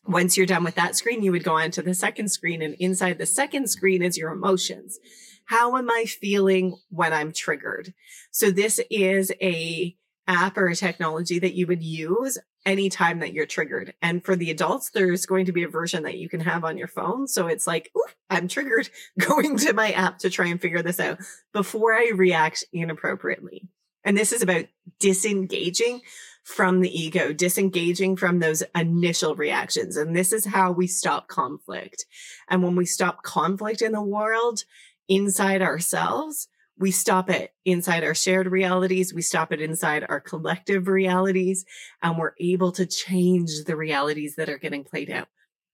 once 0.08 0.36
you're 0.36 0.46
done 0.46 0.64
with 0.64 0.74
that 0.74 0.96
screen, 0.96 1.22
you 1.22 1.30
would 1.30 1.44
go 1.44 1.58
on 1.58 1.70
to 1.70 1.82
the 1.82 1.94
second 1.94 2.28
screen 2.30 2.62
and 2.62 2.74
inside 2.74 3.18
the 3.18 3.26
second 3.26 3.68
screen 3.68 4.02
is 4.02 4.16
your 4.16 4.32
emotions. 4.32 4.98
How 5.44 5.76
am 5.76 5.90
I 5.90 6.06
feeling 6.06 6.76
when 6.88 7.12
I'm 7.12 7.30
triggered? 7.30 7.92
So 8.30 8.50
this 8.50 8.80
is 8.90 9.30
a 9.40 9.94
app 10.26 10.56
or 10.56 10.68
a 10.68 10.76
technology 10.76 11.38
that 11.38 11.54
you 11.54 11.66
would 11.66 11.82
use 11.82 12.38
anytime 12.66 13.20
that 13.20 13.32
you're 13.32 13.46
triggered. 13.46 13.94
And 14.02 14.24
for 14.24 14.36
the 14.36 14.50
adults, 14.50 14.90
there's 14.90 15.26
going 15.26 15.46
to 15.46 15.52
be 15.52 15.62
a 15.62 15.68
version 15.68 16.02
that 16.02 16.18
you 16.18 16.28
can 16.28 16.40
have 16.40 16.64
on 16.64 16.78
your 16.78 16.88
phone. 16.88 17.26
So 17.26 17.46
it's 17.46 17.66
like, 17.66 17.92
I'm 18.30 18.48
triggered 18.48 18.90
going 19.18 19.56
to 19.58 19.72
my 19.72 19.92
app 19.92 20.18
to 20.18 20.30
try 20.30 20.46
and 20.46 20.60
figure 20.60 20.82
this 20.82 21.00
out 21.00 21.18
before 21.52 21.94
I 21.94 22.12
react 22.14 22.64
inappropriately. 22.72 23.68
And 24.04 24.16
this 24.16 24.32
is 24.32 24.42
about 24.42 24.66
disengaging 25.00 26.02
from 26.44 26.80
the 26.80 26.98
ego, 26.98 27.32
disengaging 27.32 28.16
from 28.16 28.38
those 28.38 28.62
initial 28.74 29.34
reactions. 29.34 29.96
And 29.98 30.16
this 30.16 30.32
is 30.32 30.46
how 30.46 30.72
we 30.72 30.86
stop 30.86 31.28
conflict. 31.28 32.06
And 32.48 32.62
when 32.62 32.74
we 32.74 32.86
stop 32.86 33.22
conflict 33.22 33.82
in 33.82 33.92
the 33.92 34.02
world 34.02 34.64
inside 35.08 35.60
ourselves, 35.60 36.48
we 36.78 36.90
stop 36.90 37.28
it 37.28 37.52
inside 37.64 38.04
our 38.04 38.14
shared 38.14 38.46
realities. 38.46 39.12
We 39.12 39.22
stop 39.22 39.52
it 39.52 39.60
inside 39.60 40.06
our 40.08 40.20
collective 40.20 40.88
realities 40.88 41.64
and 42.02 42.18
we're 42.18 42.34
able 42.38 42.72
to 42.72 42.86
change 42.86 43.64
the 43.66 43.76
realities 43.76 44.36
that 44.36 44.48
are 44.48 44.58
getting 44.58 44.84
played 44.84 45.10
out. 45.10 45.28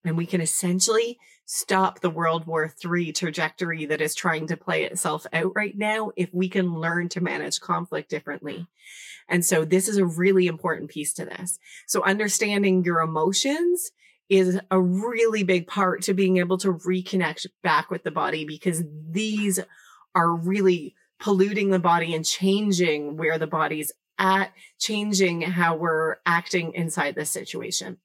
And 0.05 0.17
we 0.17 0.27
can 0.27 0.41
essentially 0.41 1.19
stop 1.47 2.01
the 2.01 2.11
World 2.11 2.47
War 2.47 2.73
III 2.85 3.13
trajectory 3.13 3.85
that 3.87 4.01
is 4.01 4.15
trying 4.15 4.47
to 4.47 4.57
play 4.57 4.85
itself 4.85 5.27
out 5.33 5.53
right 5.55 5.77
now 5.77 6.11
if 6.17 6.33
we 6.33 6.49
can 6.49 6.75
learn 6.75 7.09
to 7.11 7.21
manage 7.21 7.61
conflict 7.61 8.09
differently. 8.09 8.67
And 9.29 9.45
so 9.45 9.65
this 9.65 9.89
is 9.89 9.99
a 9.99 10.07
really 10.07 10.47
important 10.47 10.91
piece 10.91 11.13
to 11.15 11.25
this. 11.25 11.59
So 11.87 12.03
understanding 12.03 12.85
your 12.85 13.01
emotions 13.01 13.91
is 14.31 14.59
a 14.71 14.81
really 14.81 15.43
big 15.43 15.67
part 15.67 16.03
to 16.03 16.15
being 16.15 16.39
able 16.39 16.57
to 16.59 16.73
reconnect 16.73 17.47
back 17.63 17.91
with 17.91 18.05
the 18.05 18.11
body 18.11 18.45
because 18.45 18.83
these 19.11 19.61
are 20.15 20.33
really 20.35 20.95
polluting 21.19 21.71
the 21.71 21.79
body 21.79 22.15
and 22.15 22.25
changing 22.25 23.17
where 23.17 23.39
the 23.39 23.47
body's 23.47 23.93
at, 24.19 24.53
changing 24.79 25.43
how 25.43 25.77
we're 25.77 26.17
acting 26.27 26.73
inside 26.75 27.15
the 27.15 27.25
situation. 27.25 27.99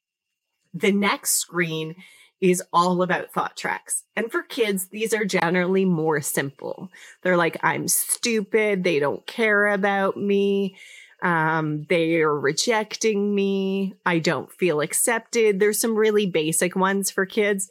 The 0.73 0.91
next 0.91 1.31
screen 1.31 1.95
is 2.41 2.63
all 2.71 3.01
about 3.01 3.31
thought 3.31 3.57
tracks. 3.57 4.05
And 4.15 4.31
for 4.31 4.43
kids, 4.43 4.87
these 4.87 5.13
are 5.13 5.25
generally 5.25 5.85
more 5.85 6.21
simple. 6.21 6.89
They're 7.21 7.37
like, 7.37 7.57
I'm 7.63 7.87
stupid. 7.87 8.83
They 8.83 8.99
don't 8.99 9.25
care 9.27 9.67
about 9.67 10.15
me. 10.15 10.77
Um, 11.21 11.85
they 11.89 12.21
are 12.21 12.39
rejecting 12.39 13.35
me. 13.35 13.95
I 14.05 14.19
don't 14.19 14.51
feel 14.51 14.79
accepted. 14.79 15.59
There's 15.59 15.79
some 15.79 15.95
really 15.95 16.27
basic 16.27 16.77
ones 16.77 17.11
for 17.11 17.25
kids. 17.25 17.69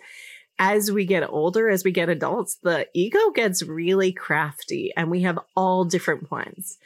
As 0.58 0.90
we 0.90 1.04
get 1.04 1.28
older, 1.28 1.68
as 1.68 1.84
we 1.84 1.92
get 1.92 2.08
adults, 2.08 2.56
the 2.62 2.88
ego 2.92 3.30
gets 3.34 3.62
really 3.62 4.12
crafty 4.12 4.92
and 4.96 5.10
we 5.10 5.22
have 5.22 5.38
all 5.56 5.84
different 5.84 6.30
ones. 6.30 6.78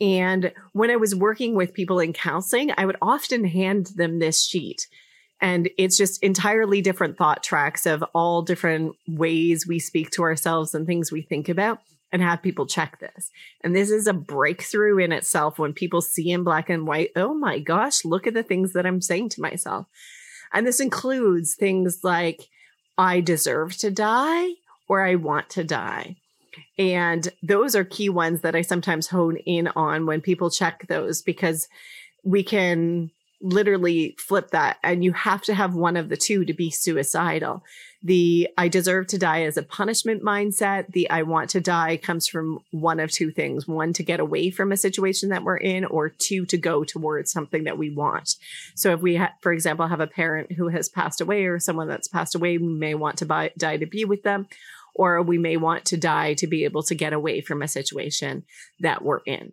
And 0.00 0.52
when 0.72 0.90
I 0.90 0.96
was 0.96 1.14
working 1.14 1.54
with 1.54 1.74
people 1.74 2.00
in 2.00 2.12
counseling, 2.12 2.72
I 2.76 2.86
would 2.86 2.96
often 3.02 3.44
hand 3.44 3.90
them 3.96 4.18
this 4.18 4.42
sheet. 4.42 4.88
And 5.40 5.70
it's 5.78 5.96
just 5.96 6.22
entirely 6.22 6.82
different 6.82 7.16
thought 7.16 7.42
tracks 7.42 7.86
of 7.86 8.02
all 8.14 8.42
different 8.42 8.96
ways 9.06 9.66
we 9.66 9.78
speak 9.78 10.10
to 10.10 10.22
ourselves 10.22 10.74
and 10.74 10.86
things 10.86 11.12
we 11.12 11.22
think 11.22 11.48
about 11.48 11.80
and 12.12 12.22
have 12.22 12.42
people 12.42 12.66
check 12.66 12.98
this. 12.98 13.30
And 13.62 13.74
this 13.74 13.90
is 13.90 14.06
a 14.06 14.12
breakthrough 14.12 14.98
in 14.98 15.12
itself 15.12 15.58
when 15.58 15.72
people 15.72 16.02
see 16.02 16.30
in 16.30 16.44
black 16.44 16.68
and 16.68 16.86
white, 16.86 17.10
oh 17.14 17.34
my 17.34 17.58
gosh, 17.58 18.04
look 18.04 18.26
at 18.26 18.34
the 18.34 18.42
things 18.42 18.72
that 18.72 18.86
I'm 18.86 19.00
saying 19.00 19.30
to 19.30 19.40
myself. 19.40 19.86
And 20.52 20.66
this 20.66 20.80
includes 20.80 21.54
things 21.54 22.00
like, 22.02 22.48
I 23.00 23.20
deserve 23.20 23.78
to 23.78 23.90
die 23.90 24.50
or 24.86 25.02
I 25.02 25.14
want 25.14 25.48
to 25.50 25.64
die. 25.64 26.16
And 26.78 27.26
those 27.42 27.74
are 27.74 27.82
key 27.82 28.10
ones 28.10 28.42
that 28.42 28.54
I 28.54 28.60
sometimes 28.60 29.06
hone 29.06 29.36
in 29.36 29.68
on 29.68 30.04
when 30.04 30.20
people 30.20 30.50
check 30.50 30.86
those 30.86 31.22
because 31.22 31.66
we 32.24 32.42
can 32.42 33.10
literally 33.40 34.14
flip 34.18 34.50
that 34.50 34.76
and 34.82 35.02
you 35.02 35.12
have 35.12 35.42
to 35.42 35.54
have 35.54 35.74
one 35.74 35.96
of 35.96 36.08
the 36.08 36.16
two 36.16 36.44
to 36.44 36.52
be 36.52 36.70
suicidal 36.70 37.62
the 38.02 38.48
I 38.56 38.68
deserve 38.68 39.08
to 39.08 39.18
die 39.18 39.42
as 39.42 39.56
a 39.56 39.62
punishment 39.62 40.22
mindset. 40.22 40.92
The 40.92 41.10
I 41.10 41.22
want 41.22 41.50
to 41.50 41.60
die 41.60 41.98
comes 41.98 42.26
from 42.26 42.60
one 42.70 42.98
of 42.98 43.10
two 43.10 43.30
things 43.30 43.68
one, 43.68 43.92
to 43.94 44.02
get 44.02 44.20
away 44.20 44.50
from 44.50 44.72
a 44.72 44.76
situation 44.76 45.28
that 45.30 45.42
we're 45.42 45.58
in, 45.58 45.84
or 45.84 46.08
two, 46.08 46.46
to 46.46 46.56
go 46.56 46.82
towards 46.82 47.30
something 47.30 47.64
that 47.64 47.76
we 47.76 47.90
want. 47.90 48.36
So, 48.74 48.92
if 48.94 49.00
we, 49.00 49.16
ha- 49.16 49.34
for 49.42 49.52
example, 49.52 49.86
have 49.86 50.00
a 50.00 50.06
parent 50.06 50.52
who 50.52 50.68
has 50.68 50.88
passed 50.88 51.20
away 51.20 51.44
or 51.44 51.58
someone 51.58 51.88
that's 51.88 52.08
passed 52.08 52.34
away, 52.34 52.56
we 52.56 52.66
may 52.66 52.94
want 52.94 53.18
to 53.18 53.26
buy, 53.26 53.52
die 53.58 53.76
to 53.76 53.86
be 53.86 54.06
with 54.06 54.22
them, 54.22 54.48
or 54.94 55.20
we 55.20 55.36
may 55.36 55.58
want 55.58 55.84
to 55.86 55.98
die 55.98 56.34
to 56.34 56.46
be 56.46 56.64
able 56.64 56.82
to 56.84 56.94
get 56.94 57.12
away 57.12 57.42
from 57.42 57.60
a 57.60 57.68
situation 57.68 58.44
that 58.80 59.02
we're 59.02 59.20
in. 59.26 59.52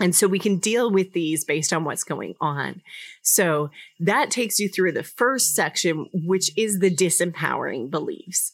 And 0.00 0.16
so 0.16 0.26
we 0.26 0.38
can 0.38 0.56
deal 0.56 0.90
with 0.90 1.12
these 1.12 1.44
based 1.44 1.72
on 1.72 1.84
what's 1.84 2.04
going 2.04 2.34
on. 2.40 2.80
So 3.22 3.70
that 4.00 4.30
takes 4.30 4.58
you 4.58 4.68
through 4.68 4.92
the 4.92 5.02
first 5.02 5.54
section, 5.54 6.08
which 6.12 6.50
is 6.56 6.78
the 6.78 6.94
disempowering 6.94 7.90
beliefs. 7.90 8.52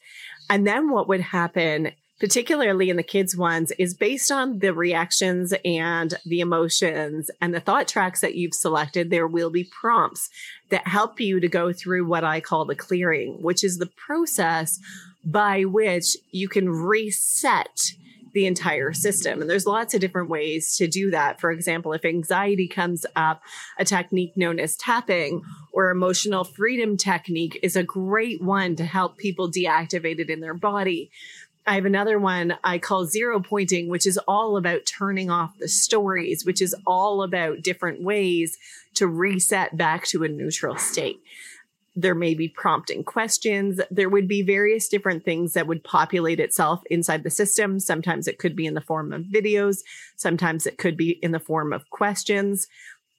And 0.51 0.67
then 0.67 0.91
what 0.91 1.07
would 1.09 1.21
happen, 1.21 1.93
particularly 2.19 2.91
in 2.91 2.97
the 2.97 3.05
kids' 3.05 3.37
ones, 3.37 3.71
is 3.79 3.95
based 3.95 4.33
on 4.33 4.59
the 4.59 4.75
reactions 4.75 5.55
and 5.65 6.15
the 6.25 6.41
emotions 6.41 7.31
and 7.41 7.55
the 7.55 7.61
thought 7.61 7.87
tracks 7.87 8.21
that 8.23 8.35
you've 8.35 8.55
selected, 8.55 9.11
there 9.11 9.29
will 9.29 9.51
be 9.51 9.65
prompts 9.65 10.29
that 10.71 10.89
help 10.89 11.21
you 11.21 11.39
to 11.39 11.49
go 11.49 11.73
through 11.73 12.07
what 12.07 12.25
I 12.25 12.41
call 12.41 12.65
the 12.65 12.75
clearing, 12.75 13.41
which 13.41 13.63
is 13.63 13.79
the 13.79 13.87
process 13.87 14.81
by 15.25 15.63
which 15.63 16.17
you 16.33 16.49
can 16.49 16.69
reset 16.69 17.93
the 18.37 18.47
entire 18.47 18.93
system. 18.93 19.41
And 19.41 19.49
there's 19.49 19.65
lots 19.65 19.95
of 19.95 20.01
different 20.03 20.29
ways 20.29 20.77
to 20.77 20.87
do 20.87 21.11
that. 21.11 21.41
For 21.41 21.51
example, 21.51 21.95
if 21.95 22.05
anxiety 22.05 22.69
comes 22.69 23.07
up, 23.17 23.41
a 23.79 23.85
technique 23.85 24.37
known 24.37 24.61
as 24.61 24.77
tapping 24.77 25.43
or 25.73 25.89
emotional 25.89 26.45
freedom 26.45 26.99
technique 26.99 27.59
is 27.63 27.77
a 27.77 27.83
great 27.83 28.43
one 28.43 28.77
to 28.77 28.85
help 28.85 29.17
people 29.17 29.51
deactivate 29.51 30.19
it 30.19 30.29
in 30.29 30.41
their 30.41 30.53
body. 30.53 31.11
I 31.67 31.77
have 31.77 31.87
another 31.87 32.19
one 32.19 32.59
I 32.63 32.77
call 32.77 33.07
zero 33.07 33.41
pointing, 33.41 33.89
which 33.89 34.07
is 34.07 34.19
all 34.29 34.59
about 34.59 34.85
turning 34.85 35.31
off 35.31 35.59
the 35.59 35.67
stories, 35.67 36.45
which 36.45 36.61
is 36.61 36.77
all 36.87 37.23
about 37.23 37.63
different 37.63 38.03
ways 38.03 38.59
to 38.97 39.07
reset 39.07 39.79
back 39.79 40.05
to 40.09 40.25
a 40.25 40.29
neutral 40.29 40.77
state 40.77 41.23
There 41.97 42.15
may 42.15 42.35
be 42.35 42.49
prompting 42.49 43.03
questions. 43.03 43.81
There 43.91 44.11
would 44.11 44.29
be 44.29 44.43
various 44.43 44.89
different 44.89 45.25
things 45.25 45.55
that 45.55 45.67
would 45.67 45.83
populate 45.83 46.39
itself 46.39 46.83
inside 46.91 47.23
the 47.23 47.31
system. 47.31 47.81
Sometimes 47.81 48.29
it 48.29 48.39
could 48.39 48.55
be 48.55 48.67
in 48.67 48.75
the 48.75 48.81
form 48.81 49.13
of 49.13 49.23
videos. 49.23 49.79
Sometimes 50.15 50.67
it 50.67 50.79
could 50.79 50.97
be 50.97 51.13
in 51.23 51.33
the 51.33 51.41
form 51.41 51.73
of 51.73 51.89
questions 51.91 52.69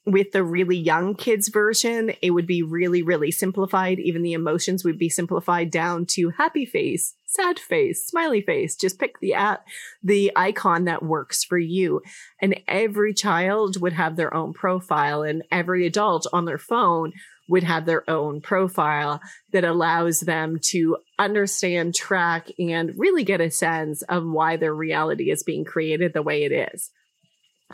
with 0.08 0.32
the 0.32 0.44
really 0.44 0.78
young 0.78 1.16
kids 1.16 1.50
version, 1.50 2.14
it 2.22 2.32
would 2.32 2.48
be 2.48 2.64
really, 2.64 3.04
really 3.04 3.30
simplified. 3.30 4.00
Even 4.00 4.22
the 4.22 4.32
emotions 4.32 4.86
would 4.86 4.98
be 4.98 5.10
simplified 5.10 5.70
down 5.70 6.06
to 6.06 6.30
happy 6.30 6.66
face, 6.66 7.14
sad 7.26 7.60
face, 7.60 8.06
smiley 8.06 8.42
face. 8.42 8.78
Just 8.78 9.00
pick 9.00 9.20
the 9.20 9.34
app, 9.34 9.66
the 10.02 10.32
icon 10.34 10.86
that 10.86 11.04
works 11.04 11.44
for 11.44 11.58
you. 11.58 12.02
And 12.42 12.58
every 12.70 13.14
child 13.14 13.82
would 13.82 13.94
have 13.94 14.16
their 14.16 14.34
own 14.34 14.54
profile 14.54 15.24
and 15.24 15.44
every 15.52 15.86
adult 15.86 16.26
on 16.32 16.46
their 16.46 16.58
phone 16.58 17.12
would 17.50 17.64
have 17.64 17.86
their 17.86 18.08
own 18.10 18.42
profile 18.42 19.22
that 19.54 19.64
allows 19.64 20.22
them 20.22 20.60
to 20.62 20.98
understand, 21.18 21.96
track, 21.96 22.50
and 22.60 22.94
really 22.98 23.24
get 23.24 23.42
a 23.42 23.50
sense 23.52 24.02
of 24.04 24.26
why 24.26 24.58
their 24.58 24.74
reality 24.74 25.32
is 25.32 25.44
being 25.44 25.66
created 25.66 26.14
the 26.14 26.22
way 26.22 26.44
it 26.44 26.52
is. 26.52 26.92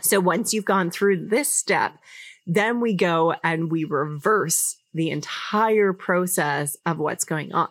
So 0.00 0.20
once 0.20 0.52
you've 0.52 0.64
gone 0.64 0.90
through 0.90 1.28
this 1.28 1.48
step, 1.48 1.94
then 2.46 2.80
we 2.80 2.94
go 2.94 3.34
and 3.42 3.70
we 3.70 3.84
reverse 3.84 4.76
the 4.92 5.10
entire 5.10 5.92
process 5.92 6.76
of 6.84 6.98
what's 6.98 7.24
going 7.24 7.52
on. 7.52 7.68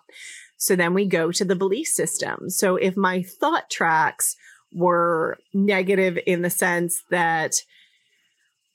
So 0.58 0.76
then 0.76 0.94
we 0.94 1.06
go 1.06 1.32
to 1.32 1.46
the 1.46 1.56
belief 1.56 1.88
system. 1.88 2.50
So 2.50 2.76
if 2.78 2.96
my 2.96 3.24
thought 3.24 3.70
tracks 3.70 4.36
were 4.74 5.38
negative 5.54 6.18
in 6.26 6.42
the 6.42 6.50
sense 6.50 7.04
that 7.12 7.56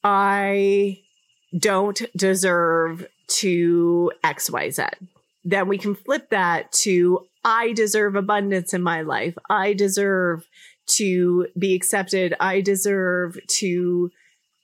I 0.04 1.00
don't 1.58 2.00
deserve 2.16 3.06
to 3.28 4.12
XYZ, 4.24 4.90
then 5.44 5.68
we 5.68 5.78
can 5.78 5.94
flip 5.94 6.30
that 6.30 6.72
to 6.72 7.26
I 7.44 7.72
deserve 7.72 8.16
abundance 8.16 8.74
in 8.74 8.82
my 8.82 9.02
life. 9.02 9.36
I 9.48 9.72
deserve 9.72 10.46
to 10.96 11.46
be 11.58 11.74
accepted. 11.74 12.34
I 12.40 12.60
deserve 12.60 13.38
to 13.58 14.10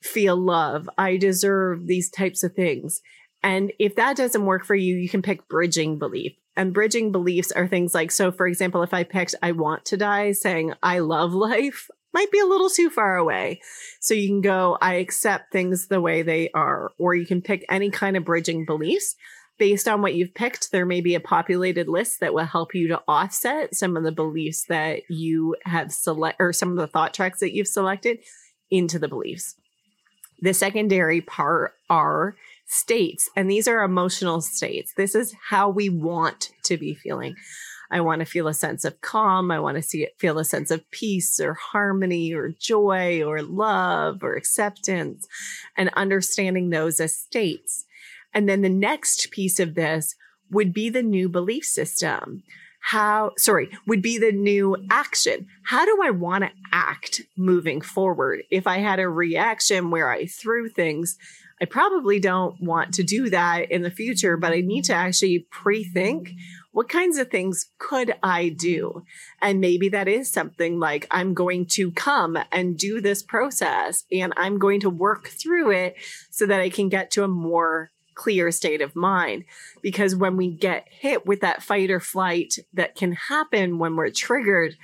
feel 0.02 0.36
love. 0.36 0.88
I 0.98 1.16
deserve 1.16 1.86
these 1.86 2.10
types 2.10 2.42
of 2.42 2.54
things. 2.54 3.00
And 3.42 3.72
if 3.78 3.94
that 3.96 4.16
doesn't 4.16 4.46
work 4.46 4.64
for 4.64 4.74
you, 4.74 4.96
you 4.96 5.08
can 5.08 5.22
pick 5.22 5.48
bridging 5.48 5.98
belief. 5.98 6.32
And 6.56 6.72
bridging 6.72 7.12
beliefs 7.12 7.52
are 7.52 7.66
things 7.66 7.94
like 7.94 8.10
so, 8.10 8.30
for 8.30 8.46
example, 8.46 8.82
if 8.82 8.94
I 8.94 9.02
picked 9.02 9.34
I 9.42 9.52
want 9.52 9.84
to 9.86 9.96
die, 9.96 10.32
saying 10.32 10.74
I 10.82 11.00
love 11.00 11.32
life 11.34 11.88
might 12.14 12.30
be 12.30 12.38
a 12.38 12.46
little 12.46 12.70
too 12.70 12.88
far 12.88 13.16
away. 13.16 13.60
So 14.00 14.14
you 14.14 14.28
can 14.28 14.40
go, 14.40 14.78
I 14.80 14.94
accept 14.94 15.52
things 15.52 15.88
the 15.88 16.00
way 16.00 16.22
they 16.22 16.50
are, 16.54 16.92
or 16.98 17.14
you 17.14 17.26
can 17.26 17.42
pick 17.42 17.64
any 17.68 17.90
kind 17.90 18.16
of 18.16 18.24
bridging 18.24 18.64
beliefs 18.64 19.16
based 19.58 19.86
on 19.86 20.02
what 20.02 20.14
you've 20.14 20.34
picked, 20.34 20.72
there 20.72 20.86
may 20.86 21.00
be 21.00 21.14
a 21.14 21.20
populated 21.20 21.88
list 21.88 22.20
that 22.20 22.34
will 22.34 22.44
help 22.44 22.74
you 22.74 22.88
to 22.88 23.02
offset 23.06 23.74
some 23.74 23.96
of 23.96 24.02
the 24.02 24.12
beliefs 24.12 24.64
that 24.68 25.02
you 25.08 25.56
have 25.64 25.92
select 25.92 26.36
or 26.40 26.52
some 26.52 26.70
of 26.70 26.76
the 26.76 26.86
thought 26.86 27.14
tracks 27.14 27.40
that 27.40 27.54
you've 27.54 27.68
selected 27.68 28.18
into 28.70 28.98
the 28.98 29.08
beliefs. 29.08 29.54
The 30.40 30.54
secondary 30.54 31.20
part 31.20 31.74
are 31.88 32.36
states, 32.66 33.30
and 33.36 33.48
these 33.50 33.68
are 33.68 33.82
emotional 33.82 34.40
states. 34.40 34.92
This 34.96 35.14
is 35.14 35.34
how 35.48 35.68
we 35.68 35.88
want 35.88 36.50
to 36.64 36.76
be 36.76 36.94
feeling. 36.94 37.36
I 37.90 38.00
want 38.00 38.20
to 38.20 38.26
feel 38.26 38.48
a 38.48 38.54
sense 38.54 38.84
of 38.84 39.00
calm. 39.00 39.50
I 39.50 39.60
want 39.60 39.76
to 39.76 39.82
see 39.82 40.02
it, 40.02 40.14
feel 40.18 40.38
a 40.38 40.44
sense 40.44 40.70
of 40.70 40.90
peace 40.90 41.38
or 41.40 41.54
harmony 41.54 42.32
or 42.32 42.50
joy 42.58 43.22
or 43.22 43.42
love 43.42 44.22
or 44.22 44.34
acceptance 44.34 45.26
and 45.76 45.90
understanding 45.94 46.70
those 46.70 47.00
as 47.00 47.14
states. 47.14 47.84
And 48.32 48.48
then 48.48 48.62
the 48.62 48.68
next 48.68 49.30
piece 49.30 49.60
of 49.60 49.74
this 49.74 50.14
would 50.50 50.72
be 50.72 50.88
the 50.90 51.02
new 51.02 51.28
belief 51.28 51.64
system. 51.64 52.42
How, 52.80 53.30
sorry, 53.38 53.70
would 53.86 54.02
be 54.02 54.18
the 54.18 54.32
new 54.32 54.76
action. 54.90 55.46
How 55.64 55.86
do 55.86 56.00
I 56.02 56.10
want 56.10 56.44
to 56.44 56.50
act 56.70 57.22
moving 57.34 57.80
forward? 57.80 58.42
If 58.50 58.66
I 58.66 58.78
had 58.78 59.00
a 59.00 59.08
reaction 59.08 59.90
where 59.90 60.10
I 60.10 60.26
threw 60.26 60.68
things, 60.68 61.16
I 61.64 61.66
probably 61.66 62.20
don't 62.20 62.60
want 62.60 62.92
to 62.92 63.02
do 63.02 63.30
that 63.30 63.70
in 63.70 63.80
the 63.80 63.90
future, 63.90 64.36
but 64.36 64.52
I 64.52 64.60
need 64.60 64.84
to 64.84 64.92
actually 64.92 65.46
pre 65.50 65.82
think 65.82 66.32
what 66.72 66.90
kinds 66.90 67.16
of 67.16 67.30
things 67.30 67.70
could 67.78 68.14
I 68.22 68.50
do? 68.50 69.02
And 69.40 69.62
maybe 69.62 69.88
that 69.88 70.06
is 70.06 70.30
something 70.30 70.78
like 70.78 71.06
I'm 71.10 71.32
going 71.32 71.64
to 71.68 71.90
come 71.92 72.36
and 72.52 72.76
do 72.76 73.00
this 73.00 73.22
process 73.22 74.04
and 74.12 74.34
I'm 74.36 74.58
going 74.58 74.80
to 74.80 74.90
work 74.90 75.28
through 75.28 75.70
it 75.70 75.96
so 76.28 76.44
that 76.44 76.60
I 76.60 76.68
can 76.68 76.90
get 76.90 77.10
to 77.12 77.24
a 77.24 77.28
more 77.28 77.90
clear 78.14 78.50
state 78.50 78.82
of 78.82 78.94
mind. 78.94 79.44
Because 79.80 80.14
when 80.14 80.36
we 80.36 80.50
get 80.50 80.86
hit 80.90 81.24
with 81.24 81.40
that 81.40 81.62
fight 81.62 81.90
or 81.90 81.98
flight 81.98 82.56
that 82.74 82.94
can 82.94 83.12
happen 83.12 83.78
when 83.78 83.96
we're 83.96 84.10
triggered, 84.10 84.76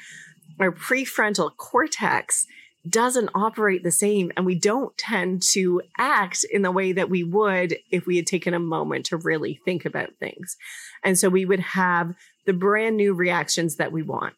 our 0.58 0.72
prefrontal 0.72 1.54
cortex 1.58 2.46
doesn't 2.88 3.30
operate 3.34 3.82
the 3.82 3.90
same 3.90 4.32
and 4.36 4.46
we 4.46 4.54
don't 4.54 4.96
tend 4.96 5.42
to 5.42 5.82
act 5.98 6.44
in 6.50 6.62
the 6.62 6.70
way 6.70 6.92
that 6.92 7.10
we 7.10 7.22
would 7.22 7.76
if 7.90 8.06
we 8.06 8.16
had 8.16 8.26
taken 8.26 8.54
a 8.54 8.58
moment 8.58 9.06
to 9.06 9.16
really 9.16 9.60
think 9.64 9.84
about 9.84 10.14
things. 10.18 10.56
And 11.04 11.18
so 11.18 11.28
we 11.28 11.44
would 11.44 11.60
have 11.60 12.14
the 12.46 12.52
brand 12.52 12.96
new 12.96 13.12
reactions 13.12 13.76
that 13.76 13.92
we 13.92 14.02
want. 14.02 14.34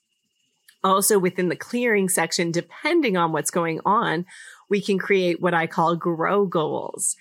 Also 0.84 1.18
within 1.18 1.48
the 1.48 1.56
clearing 1.56 2.08
section, 2.08 2.50
depending 2.50 3.16
on 3.16 3.30
what's 3.30 3.52
going 3.52 3.80
on, 3.84 4.26
we 4.68 4.80
can 4.80 4.98
create 4.98 5.40
what 5.40 5.54
I 5.54 5.68
call 5.68 5.94
grow 5.94 6.44
goals 6.44 7.16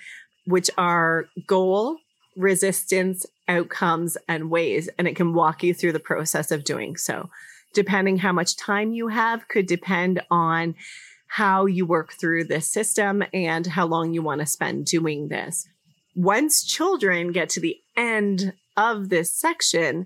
which 0.45 0.69
are 0.77 1.25
goal, 1.45 1.97
resistance, 2.35 3.25
outcomes, 3.47 4.17
and 4.27 4.49
ways. 4.49 4.89
And 4.97 5.07
it 5.07 5.15
can 5.15 5.33
walk 5.33 5.63
you 5.63 5.73
through 5.73 5.93
the 5.93 5.99
process 5.99 6.51
of 6.51 6.63
doing 6.63 6.97
so. 6.97 7.29
Depending 7.73 8.17
how 8.17 8.31
much 8.31 8.57
time 8.57 8.91
you 8.91 9.07
have 9.07 9.47
could 9.47 9.65
depend 9.65 10.21
on 10.29 10.75
how 11.27 11.65
you 11.65 11.85
work 11.85 12.13
through 12.13 12.43
this 12.43 12.69
system 12.69 13.23
and 13.33 13.65
how 13.65 13.85
long 13.85 14.13
you 14.13 14.21
want 14.21 14.41
to 14.41 14.45
spend 14.45 14.85
doing 14.85 15.29
this. 15.29 15.67
Once 16.13 16.63
children 16.63 17.31
get 17.31 17.47
to 17.47 17.61
the 17.61 17.77
end 17.95 18.53
of 18.75 19.07
this 19.07 19.33
section, 19.33 20.05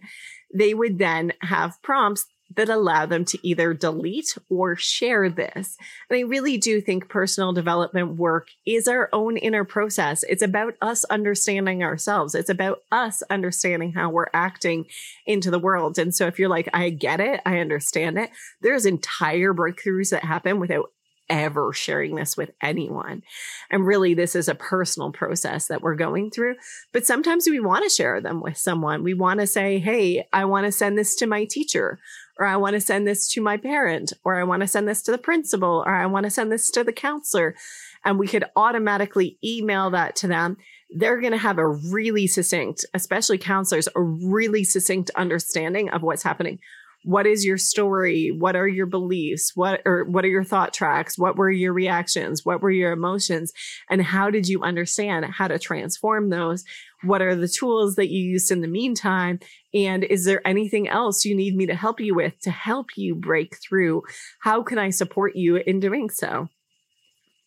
they 0.53 0.73
would 0.75 0.99
then 0.99 1.33
have 1.41 1.81
prompts 1.81 2.27
that 2.55 2.69
allow 2.69 3.05
them 3.05 3.25
to 3.25 3.47
either 3.47 3.73
delete 3.73 4.37
or 4.49 4.75
share 4.75 5.29
this. 5.29 5.77
And 6.09 6.17
I 6.17 6.21
really 6.21 6.57
do 6.57 6.79
think 6.79 7.09
personal 7.09 7.53
development 7.53 8.15
work 8.15 8.49
is 8.65 8.87
our 8.87 9.09
own 9.11 9.37
inner 9.37 9.63
process. 9.63 10.23
It's 10.23 10.41
about 10.41 10.75
us 10.81 11.03
understanding 11.05 11.83
ourselves. 11.83 12.35
It's 12.35 12.49
about 12.49 12.79
us 12.91 13.23
understanding 13.29 13.93
how 13.93 14.09
we're 14.09 14.27
acting 14.33 14.85
into 15.25 15.51
the 15.51 15.59
world. 15.59 15.97
And 15.97 16.13
so 16.13 16.27
if 16.27 16.39
you're 16.39 16.49
like, 16.49 16.69
I 16.73 16.89
get 16.89 17.19
it, 17.19 17.41
I 17.45 17.59
understand 17.59 18.17
it, 18.17 18.29
there's 18.61 18.85
entire 18.85 19.53
breakthroughs 19.53 20.11
that 20.11 20.23
happen 20.23 20.59
without 20.59 20.91
ever 21.29 21.73
sharing 21.73 22.15
this 22.15 22.37
with 22.37 22.51
anyone. 22.61 23.23
And 23.69 23.85
really, 23.85 24.13
this 24.13 24.35
is 24.35 24.47
a 24.47 24.55
personal 24.55 25.11
process 25.11 25.67
that 25.67 25.81
we're 25.81 25.95
going 25.95 26.31
through. 26.31 26.55
But 26.93 27.05
sometimes 27.05 27.47
we 27.49 27.59
want 27.59 27.83
to 27.83 27.89
share 27.89 28.21
them 28.21 28.41
with 28.41 28.57
someone. 28.57 29.03
We 29.03 29.13
want 29.13 29.39
to 29.39 29.47
say, 29.47 29.79
Hey, 29.79 30.27
I 30.31 30.45
want 30.45 30.65
to 30.65 30.71
send 30.71 30.97
this 30.97 31.15
to 31.17 31.27
my 31.27 31.45
teacher, 31.45 31.99
or 32.37 32.45
I 32.45 32.57
want 32.57 32.73
to 32.73 32.81
send 32.81 33.07
this 33.07 33.27
to 33.29 33.41
my 33.41 33.57
parent, 33.57 34.13
or 34.23 34.35
I 34.35 34.43
want 34.43 34.61
to 34.61 34.67
send 34.67 34.87
this 34.87 35.01
to 35.03 35.11
the 35.11 35.17
principal, 35.17 35.83
or 35.85 35.95
I 35.95 36.05
want 36.05 36.25
to 36.25 36.29
send 36.29 36.51
this 36.51 36.69
to 36.71 36.83
the 36.83 36.93
counselor. 36.93 37.55
And 38.03 38.19
we 38.19 38.27
could 38.27 38.45
automatically 38.55 39.37
email 39.43 39.89
that 39.91 40.15
to 40.17 40.27
them. 40.27 40.57
They're 40.89 41.19
going 41.19 41.31
to 41.31 41.37
have 41.37 41.57
a 41.57 41.67
really 41.67 42.27
succinct, 42.27 42.85
especially 42.93 43.37
counselors, 43.37 43.87
a 43.95 44.01
really 44.01 44.63
succinct 44.63 45.09
understanding 45.15 45.89
of 45.89 46.03
what's 46.03 46.23
happening 46.23 46.59
what 47.05 47.27
is 47.27 47.45
your 47.45 47.59
story? 47.59 48.31
What 48.31 48.55
are 48.55 48.67
your 48.67 48.87
beliefs? 48.87 49.51
What 49.53 49.81
or 49.85 50.05
what 50.05 50.25
are 50.25 50.29
your 50.29 50.43
thought 50.43 50.73
tracks? 50.73 51.19
What 51.19 51.35
were 51.35 51.51
your 51.51 51.71
reactions? 51.71 52.43
What 52.43 52.61
were 52.61 52.71
your 52.71 52.91
emotions? 52.91 53.53
And 53.91 54.01
how 54.01 54.31
did 54.31 54.47
you 54.47 54.63
understand 54.63 55.23
how 55.25 55.47
to 55.47 55.59
transform 55.59 56.31
those? 56.31 56.63
What 57.03 57.21
are 57.21 57.35
the 57.35 57.47
tools 57.47 57.95
that 57.95 58.09
you 58.09 58.23
used 58.23 58.49
in 58.49 58.61
the 58.61 58.67
meantime? 58.67 59.39
And 59.71 60.03
is 60.03 60.25
there 60.25 60.45
anything 60.47 60.87
else 60.89 61.25
you 61.25 61.35
need 61.35 61.55
me 61.55 61.67
to 61.67 61.75
help 61.75 61.99
you 61.99 62.15
with 62.15 62.39
to 62.41 62.49
help 62.49 62.97
you 62.97 63.13
break 63.13 63.55
through? 63.57 64.01
How 64.41 64.63
can 64.63 64.79
i 64.79 64.89
support 64.89 65.35
you 65.35 65.57
in 65.57 65.79
doing 65.79 66.09
so? 66.09 66.49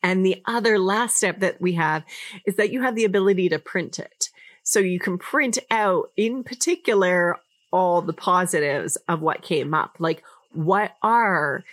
And 0.05 0.25
the 0.25 0.40
other 0.47 0.79
last 0.79 1.16
step 1.16 1.40
that 1.40 1.61
we 1.61 1.73
have 1.73 2.05
is 2.47 2.55
that 2.57 2.71
you 2.71 2.83
have 2.83 2.94
the 2.94 3.05
ability 3.05 3.49
to 3.49 3.59
print 3.59 3.99
it. 3.99 4.29
So 4.62 4.79
you 4.79 5.01
can 5.01 5.18
print 5.18 5.59
out 5.68 6.11
in 6.16 6.44
particular 6.44 7.38
all 7.71 8.03
the 8.03 8.13
positives 8.13 8.97
of 9.09 9.21
what 9.21 9.43
came 9.43 9.75
up. 9.75 9.97
Like, 9.99 10.23
what 10.53 10.97
are 11.03 11.65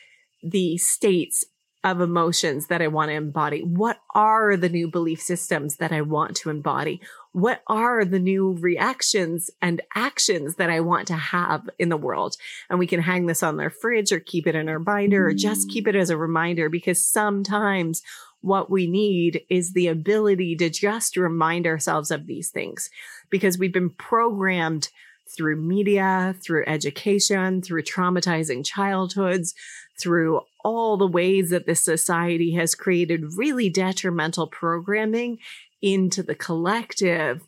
the 0.44 0.78
states 0.78 1.46
of 1.86 2.02
emotions 2.02 2.66
that 2.68 2.82
I 2.82 2.88
want 2.88 3.10
to 3.10 3.16
embody? 3.16 3.62
What 3.62 4.00
are 4.16 4.58
the 4.58 4.70
new 4.70 4.90
belief 4.90 5.22
systems 5.22 5.78
that 5.78 5.92
I 5.92 6.02
want 6.02 6.36
to 6.38 6.50
embody? 6.50 7.00
What 7.32 7.62
are 7.68 8.04
the 8.04 8.20
new 8.20 8.54
reactions 8.60 9.52
and 9.62 9.82
actions 9.94 10.56
that 10.56 10.72
I 10.72 10.80
want 10.80 11.08
to 11.10 11.16
have 11.16 11.70
in 11.78 11.90
the 11.90 11.98
world? 11.98 12.38
And 12.72 12.80
we 12.80 12.88
can 12.88 13.02
hang 13.02 13.28
this 13.28 13.44
on 13.44 13.58
their 13.58 13.70
fridge 13.70 14.12
or 14.12 14.20
keep 14.20 14.48
it 14.48 14.56
in 14.56 14.68
our 14.68 14.80
binder 14.80 15.28
or 15.28 15.34
just 15.34 15.68
mm. 15.68 15.72
keep 15.74 15.88
it 15.88 15.96
as 15.96 16.10
a 16.10 16.18
reminder 16.18 16.70
because 16.70 17.06
sometimes 17.06 18.02
what 18.42 18.72
we 18.72 18.88
need 18.88 19.42
is 19.50 19.74
the 19.74 19.88
ability 19.88 20.56
to 20.56 20.72
just 20.72 21.18
remind 21.18 21.68
ourselves 21.68 22.10
of 22.10 22.26
these 22.26 22.50
things 22.50 22.90
because 23.30 23.60
we've 23.60 23.74
been 23.74 23.92
programmed 23.92 24.90
through 25.30 25.58
media, 25.58 26.36
through 26.44 26.66
education, 26.68 27.62
through 27.62 27.84
traumatizing 27.84 28.66
childhoods, 28.66 29.54
through 30.00 30.42
all 30.64 30.98
the 30.98 31.08
ways 31.08 31.50
that 31.50 31.66
this 31.66 31.84
society 31.84 32.54
has 32.54 32.76
created 32.76 33.38
really 33.38 33.70
detrimental 33.70 34.48
programming 34.48 35.38
into 35.82 36.24
the 36.24 36.36
collective 36.36 37.42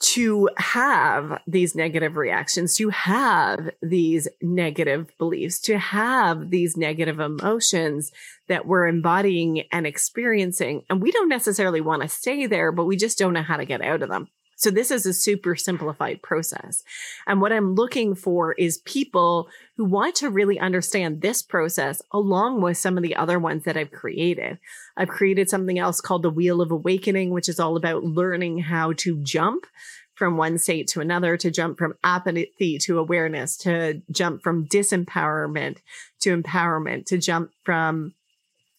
to 0.00 0.50
have 0.58 1.40
these 1.46 1.74
negative 1.74 2.16
reactions, 2.16 2.76
to 2.76 2.90
have 2.90 3.70
these 3.80 4.28
negative 4.42 5.10
beliefs, 5.18 5.60
to 5.60 5.78
have 5.78 6.50
these 6.50 6.76
negative 6.76 7.20
emotions 7.20 8.12
that 8.48 8.66
we're 8.66 8.86
embodying 8.86 9.62
and 9.72 9.86
experiencing. 9.86 10.82
And 10.90 11.00
we 11.00 11.10
don't 11.10 11.28
necessarily 11.28 11.80
want 11.80 12.02
to 12.02 12.08
stay 12.08 12.46
there, 12.46 12.70
but 12.70 12.84
we 12.84 12.96
just 12.96 13.18
don't 13.18 13.32
know 13.32 13.42
how 13.42 13.56
to 13.56 13.64
get 13.64 13.80
out 13.80 14.02
of 14.02 14.10
them. 14.10 14.28
So 14.64 14.70
this 14.70 14.90
is 14.90 15.04
a 15.04 15.12
super 15.12 15.56
simplified 15.56 16.22
process. 16.22 16.82
And 17.26 17.42
what 17.42 17.52
I'm 17.52 17.74
looking 17.74 18.14
for 18.14 18.54
is 18.54 18.78
people 18.78 19.50
who 19.76 19.84
want 19.84 20.14
to 20.16 20.30
really 20.30 20.58
understand 20.58 21.20
this 21.20 21.42
process 21.42 22.00
along 22.12 22.62
with 22.62 22.78
some 22.78 22.96
of 22.96 23.02
the 23.02 23.14
other 23.14 23.38
ones 23.38 23.64
that 23.64 23.76
I've 23.76 23.92
created. 23.92 24.58
I've 24.96 25.10
created 25.10 25.50
something 25.50 25.78
else 25.78 26.00
called 26.00 26.22
the 26.22 26.30
Wheel 26.30 26.62
of 26.62 26.70
Awakening, 26.70 27.28
which 27.28 27.46
is 27.46 27.60
all 27.60 27.76
about 27.76 28.04
learning 28.04 28.60
how 28.60 28.94
to 28.94 29.18
jump 29.18 29.66
from 30.14 30.38
one 30.38 30.56
state 30.56 30.88
to 30.88 31.00
another, 31.02 31.36
to 31.36 31.50
jump 31.50 31.76
from 31.76 31.92
apathy 32.02 32.78
to 32.78 32.98
awareness, 32.98 33.58
to 33.58 34.00
jump 34.10 34.42
from 34.42 34.66
disempowerment 34.66 35.76
to 36.20 36.40
empowerment, 36.40 37.04
to 37.04 37.18
jump 37.18 37.50
from 37.64 38.14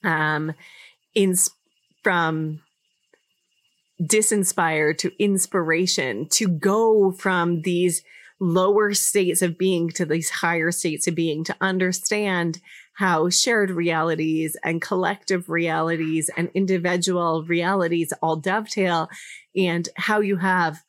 um 0.04 0.52
in 1.14 1.36
from 2.02 2.62
disinspired 4.04 5.00
to 5.00 5.12
inspiration, 5.24 6.28
to 6.30 6.48
go 6.48 7.12
from 7.12 7.62
these 7.62 8.04
lower 8.40 8.94
states 8.94 9.42
of 9.42 9.58
being 9.58 9.90
to 9.90 10.06
these 10.06 10.30
higher 10.30 10.72
states 10.72 11.08
of 11.08 11.16
being, 11.16 11.44
to 11.44 11.56
understand 11.62 12.60
how 12.96 13.30
shared 13.30 13.72
realities 13.72 14.58
and 14.64 14.82
collective 14.82 15.50
realities 15.50 16.30
and 16.38 16.50
individual 16.54 17.44
realities 17.44 18.14
all 18.22 18.38
dovetail 18.38 19.10
and 19.56 19.90
how 19.96 20.20
you 20.20 20.38
have 20.38 20.82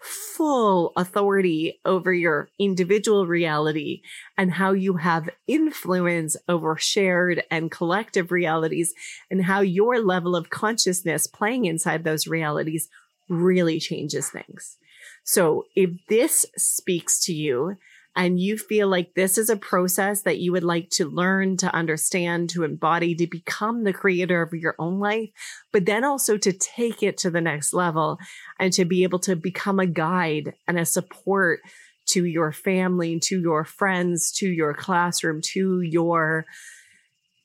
full 0.00 0.92
authority 0.96 1.78
over 1.84 2.12
your 2.12 2.48
individual 2.58 3.26
reality 3.26 4.00
and 4.38 4.52
how 4.52 4.72
you 4.72 4.96
have 4.96 5.28
influence 5.46 6.36
over 6.48 6.76
shared 6.76 7.42
and 7.50 7.70
collective 7.70 8.32
realities 8.32 8.94
and 9.30 9.44
how 9.44 9.60
your 9.60 10.00
level 10.00 10.34
of 10.34 10.50
consciousness 10.50 11.26
playing 11.26 11.66
inside 11.66 12.04
those 12.04 12.26
realities 12.26 12.88
really 13.28 13.78
changes 13.78 14.30
things. 14.30 14.78
So 15.24 15.66
if 15.76 15.90
this 16.08 16.46
speaks 16.56 17.22
to 17.26 17.34
you 17.34 17.76
and 18.16 18.40
you 18.40 18.58
feel 18.58 18.88
like 18.88 19.14
this 19.14 19.38
is 19.38 19.48
a 19.48 19.56
process 19.56 20.22
that 20.22 20.38
you 20.38 20.52
would 20.52 20.64
like 20.64 20.90
to 20.90 21.08
learn, 21.08 21.56
to 21.58 21.72
understand, 21.74 22.50
to 22.50 22.64
embody, 22.64 23.14
to 23.14 23.26
become 23.26 23.84
the 23.84 23.92
creator 23.92 24.42
of 24.42 24.52
your 24.52 24.74
own 24.78 24.98
life, 24.98 25.30
but 25.72 25.86
then 25.86 26.04
also 26.04 26.36
to 26.36 26.52
take 26.52 27.02
it 27.02 27.16
to 27.18 27.30
the 27.30 27.40
next 27.40 27.72
level 27.72 28.18
and 28.58 28.72
to 28.72 28.84
be 28.84 29.04
able 29.04 29.20
to 29.20 29.36
become 29.36 29.78
a 29.78 29.86
guide 29.86 30.54
and 30.66 30.78
a 30.78 30.84
support 30.84 31.60
to 32.06 32.24
your 32.24 32.50
family, 32.50 33.20
to 33.20 33.40
your 33.40 33.64
friends, 33.64 34.32
to 34.32 34.48
your 34.48 34.74
classroom, 34.74 35.40
to 35.40 35.80
your 35.80 36.44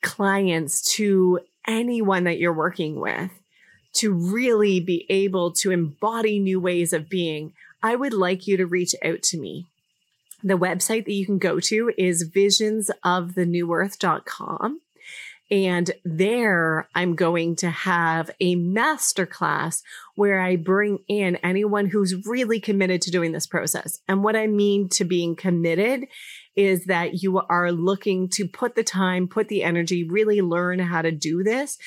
clients, 0.02 0.82
to 0.96 1.40
anyone 1.68 2.24
that 2.24 2.40
you're 2.40 2.54
working 2.54 3.00
with, 3.00 3.32
to 3.94 4.12
really 4.12 4.80
be 4.80 5.06
able 5.10 5.52
to 5.52 5.70
embody 5.70 6.40
new 6.40 6.60
ways 6.60 6.92
of 6.92 7.08
being, 7.08 7.54
I 7.84 7.96
would 7.96 8.14
like 8.14 8.48
you 8.48 8.58
to 8.58 8.66
reach 8.66 8.96
out 9.04 9.22
to 9.24 9.38
me. 9.38 9.68
The 10.46 10.58
website 10.58 11.04
that 11.06 11.14
you 11.14 11.26
can 11.26 11.40
go 11.40 11.60
to 11.60 11.92
is 11.98 12.30
visionsofthenewearth.com. 12.30 14.82
And 15.52 15.92
there 16.04 16.90
I'm 16.96 17.16
going 17.16 17.56
to 17.58 17.70
have 17.70 18.32
a 18.40 18.56
masterclass 18.56 19.84
where 20.16 20.40
I 20.40 20.56
bring 20.56 21.00
in 21.08 21.36
anyone 21.38 21.88
who's 21.88 22.28
really 22.28 22.60
committed 22.60 23.02
to 23.04 23.12
doing 23.12 23.32
this 23.32 23.48
process. 23.48 24.02
And 24.08 24.24
what 24.24 24.36
I 24.36 24.46
mean 24.46 24.88
to 24.90 25.04
being 25.04 25.36
committed 25.36 26.08
is 26.56 26.86
that 26.86 27.24
you 27.24 27.40
are 27.40 27.72
looking 27.72 28.30
to 28.30 28.48
put 28.48 28.76
the 28.76 28.84
time, 28.84 29.28
put 29.28 29.48
the 29.48 29.64
energy, 29.64 30.04
really 30.04 30.42
learn 30.42 30.78
how 30.80 31.02
to 31.02 31.12
do 31.12 31.44
this, 31.44 31.78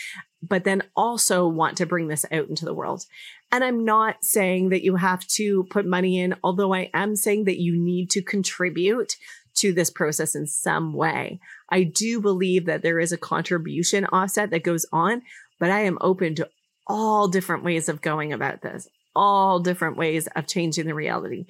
but 0.43 0.65
then 0.65 0.83
also 0.97 1.47
want 1.47 1.77
to 1.79 1.87
bring 1.87 2.09
this 2.09 2.25
out 2.31 2.49
into 2.49 2.65
the 2.65 2.75
world. 2.75 3.05
And 3.51 3.65
I'm 3.65 3.85
not 3.85 4.25
saying 4.25 4.69
that 4.69 4.85
you 4.85 4.97
have 4.97 5.27
to 5.29 5.65
put 5.65 5.87
money 5.87 6.21
in, 6.21 6.35
although 6.45 6.75
I 6.75 6.91
am 6.95 7.17
saying 7.17 7.45
that 7.45 7.61
you 7.61 7.77
need 7.77 8.11
to 8.11 8.23
contribute 8.23 9.17
to 9.57 9.73
this 9.73 9.91
process 9.91 10.35
in 10.35 10.47
some 10.47 10.93
way. 10.93 11.41
I 11.71 11.83
do 11.83 12.21
believe 12.21 12.67
that 12.67 12.83
there 12.83 13.01
is 13.01 13.13
a 13.13 13.19
contribution 13.19 14.07
offset 14.07 14.51
that 14.51 14.63
goes 14.63 14.87
on, 14.93 15.23
but 15.59 15.71
I 15.71 15.81
am 15.81 15.99
open 16.01 16.35
to 16.37 16.49
all 16.87 17.29
different 17.29 17.65
ways 17.65 17.89
of 17.89 18.01
going 18.01 18.33
about 18.33 18.63
this, 18.63 18.89
all 19.17 19.59
different 19.59 19.97
ways 19.97 20.29
of 20.37 20.47
changing 20.47 20.87
the 20.87 20.95
reality. 20.95 21.47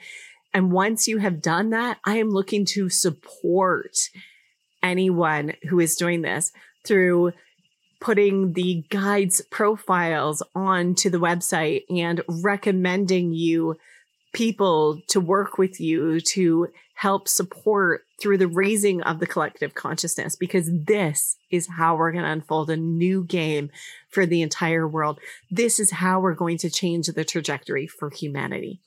And 0.54 0.72
once 0.72 1.06
you 1.06 1.18
have 1.18 1.42
done 1.42 1.70
that, 1.70 1.98
I 2.04 2.16
am 2.16 2.30
looking 2.30 2.64
to 2.66 2.88
support 2.88 3.96
anyone 4.82 5.52
who 5.68 5.78
is 5.78 5.96
doing 5.96 6.22
this 6.22 6.52
through 6.86 7.32
putting 8.00 8.52
the 8.52 8.84
guides 8.90 9.40
profiles 9.50 10.42
onto 10.54 11.10
the 11.10 11.18
website 11.18 11.82
and 11.90 12.22
recommending 12.28 13.32
you 13.32 13.76
people 14.32 15.00
to 15.08 15.20
work 15.20 15.58
with 15.58 15.80
you 15.80 16.20
to 16.20 16.68
help 16.94 17.28
support 17.28 18.02
through 18.20 18.36
the 18.36 18.48
raising 18.48 19.00
of 19.02 19.20
the 19.20 19.26
collective 19.26 19.74
consciousness 19.74 20.36
because 20.36 20.68
this 20.72 21.36
is 21.50 21.68
how 21.76 21.96
we're 21.96 22.12
going 22.12 22.24
to 22.24 22.30
unfold 22.30 22.68
a 22.70 22.76
new 22.76 23.24
game 23.24 23.70
for 24.10 24.26
the 24.26 24.42
entire 24.42 24.86
world. 24.86 25.18
This 25.50 25.78
is 25.78 25.92
how 25.92 26.20
we're 26.20 26.34
going 26.34 26.58
to 26.58 26.70
change 26.70 27.06
the 27.06 27.24
trajectory 27.24 27.86
for 27.86 28.10
humanity. 28.10 28.80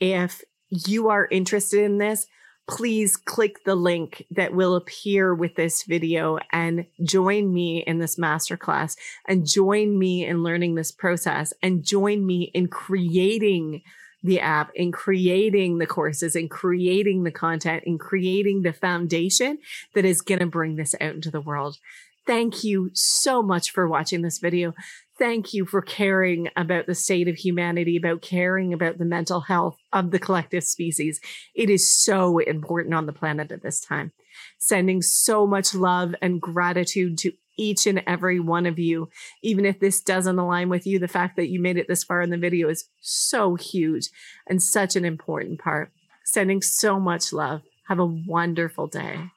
If 0.00 0.42
you 0.68 1.08
are 1.08 1.28
interested 1.30 1.82
in 1.84 1.98
this, 1.98 2.26
please 2.70 3.16
click 3.16 3.64
the 3.64 3.74
link 3.74 4.24
that 4.30 4.54
will 4.54 4.76
appear 4.76 5.34
with 5.34 5.56
this 5.56 5.82
video 5.82 6.38
and 6.52 6.86
join 7.02 7.52
me 7.52 7.82
in 7.84 7.98
this 7.98 8.16
masterclass 8.16 8.96
and 9.26 9.46
join 9.46 9.98
me 9.98 10.24
in 10.24 10.44
learning 10.44 10.76
this 10.76 10.92
process 10.92 11.52
and 11.62 11.84
join 11.84 12.24
me 12.24 12.50
in 12.54 12.68
creating 12.68 13.82
the 14.22 14.38
app 14.38 14.70
in 14.74 14.92
creating 14.92 15.78
the 15.78 15.86
courses 15.86 16.36
and 16.36 16.50
creating 16.50 17.24
the 17.24 17.30
content 17.30 17.82
and 17.86 17.98
creating 17.98 18.62
the 18.62 18.72
foundation 18.72 19.58
that 19.94 20.04
is 20.04 20.20
going 20.20 20.40
to 20.40 20.46
bring 20.46 20.76
this 20.76 20.94
out 21.00 21.14
into 21.14 21.30
the 21.30 21.40
world. 21.40 21.78
Thank 22.26 22.64
you 22.64 22.90
so 22.92 23.42
much 23.42 23.70
for 23.70 23.88
watching 23.88 24.22
this 24.22 24.38
video 24.38 24.74
thank 25.20 25.52
you 25.52 25.66
for 25.66 25.82
caring 25.82 26.48
about 26.56 26.86
the 26.86 26.94
state 26.94 27.28
of 27.28 27.36
humanity, 27.36 27.96
about 27.96 28.22
caring 28.22 28.72
about 28.72 28.96
the 28.96 29.04
mental 29.04 29.42
health 29.42 29.76
of 29.92 30.10
the 30.10 30.18
collective 30.18 30.64
species. 30.64 31.20
It 31.54 31.68
is 31.68 31.92
so 31.92 32.38
important 32.38 32.94
on 32.94 33.04
the 33.04 33.12
planet 33.12 33.52
at 33.52 33.62
this 33.62 33.80
time. 33.80 34.12
Sending 34.58 35.02
so 35.02 35.46
much 35.46 35.74
love 35.74 36.14
and 36.22 36.40
gratitude 36.40 37.18
to 37.18 37.32
each 37.58 37.86
and 37.86 38.02
every 38.06 38.40
one 38.40 38.64
of 38.64 38.78
you. 38.78 39.10
Even 39.42 39.66
if 39.66 39.78
this 39.78 40.00
doesn't 40.00 40.38
align 40.38 40.70
with 40.70 40.86
you, 40.86 40.98
the 40.98 41.06
fact 41.06 41.36
that 41.36 41.50
you 41.50 41.60
made 41.60 41.76
it 41.76 41.86
this 41.86 42.02
far 42.02 42.22
in 42.22 42.30
the 42.30 42.38
video 42.38 42.70
is 42.70 42.88
so 43.00 43.56
huge 43.56 44.08
and 44.48 44.62
such 44.62 44.96
an 44.96 45.04
important 45.04 45.60
part. 45.60 45.92
Sending 46.24 46.62
so 46.62 46.98
much 46.98 47.30
love. 47.30 47.60
Have 47.88 47.98
a 47.98 48.06
wonderful 48.06 48.86
day. 48.86 49.30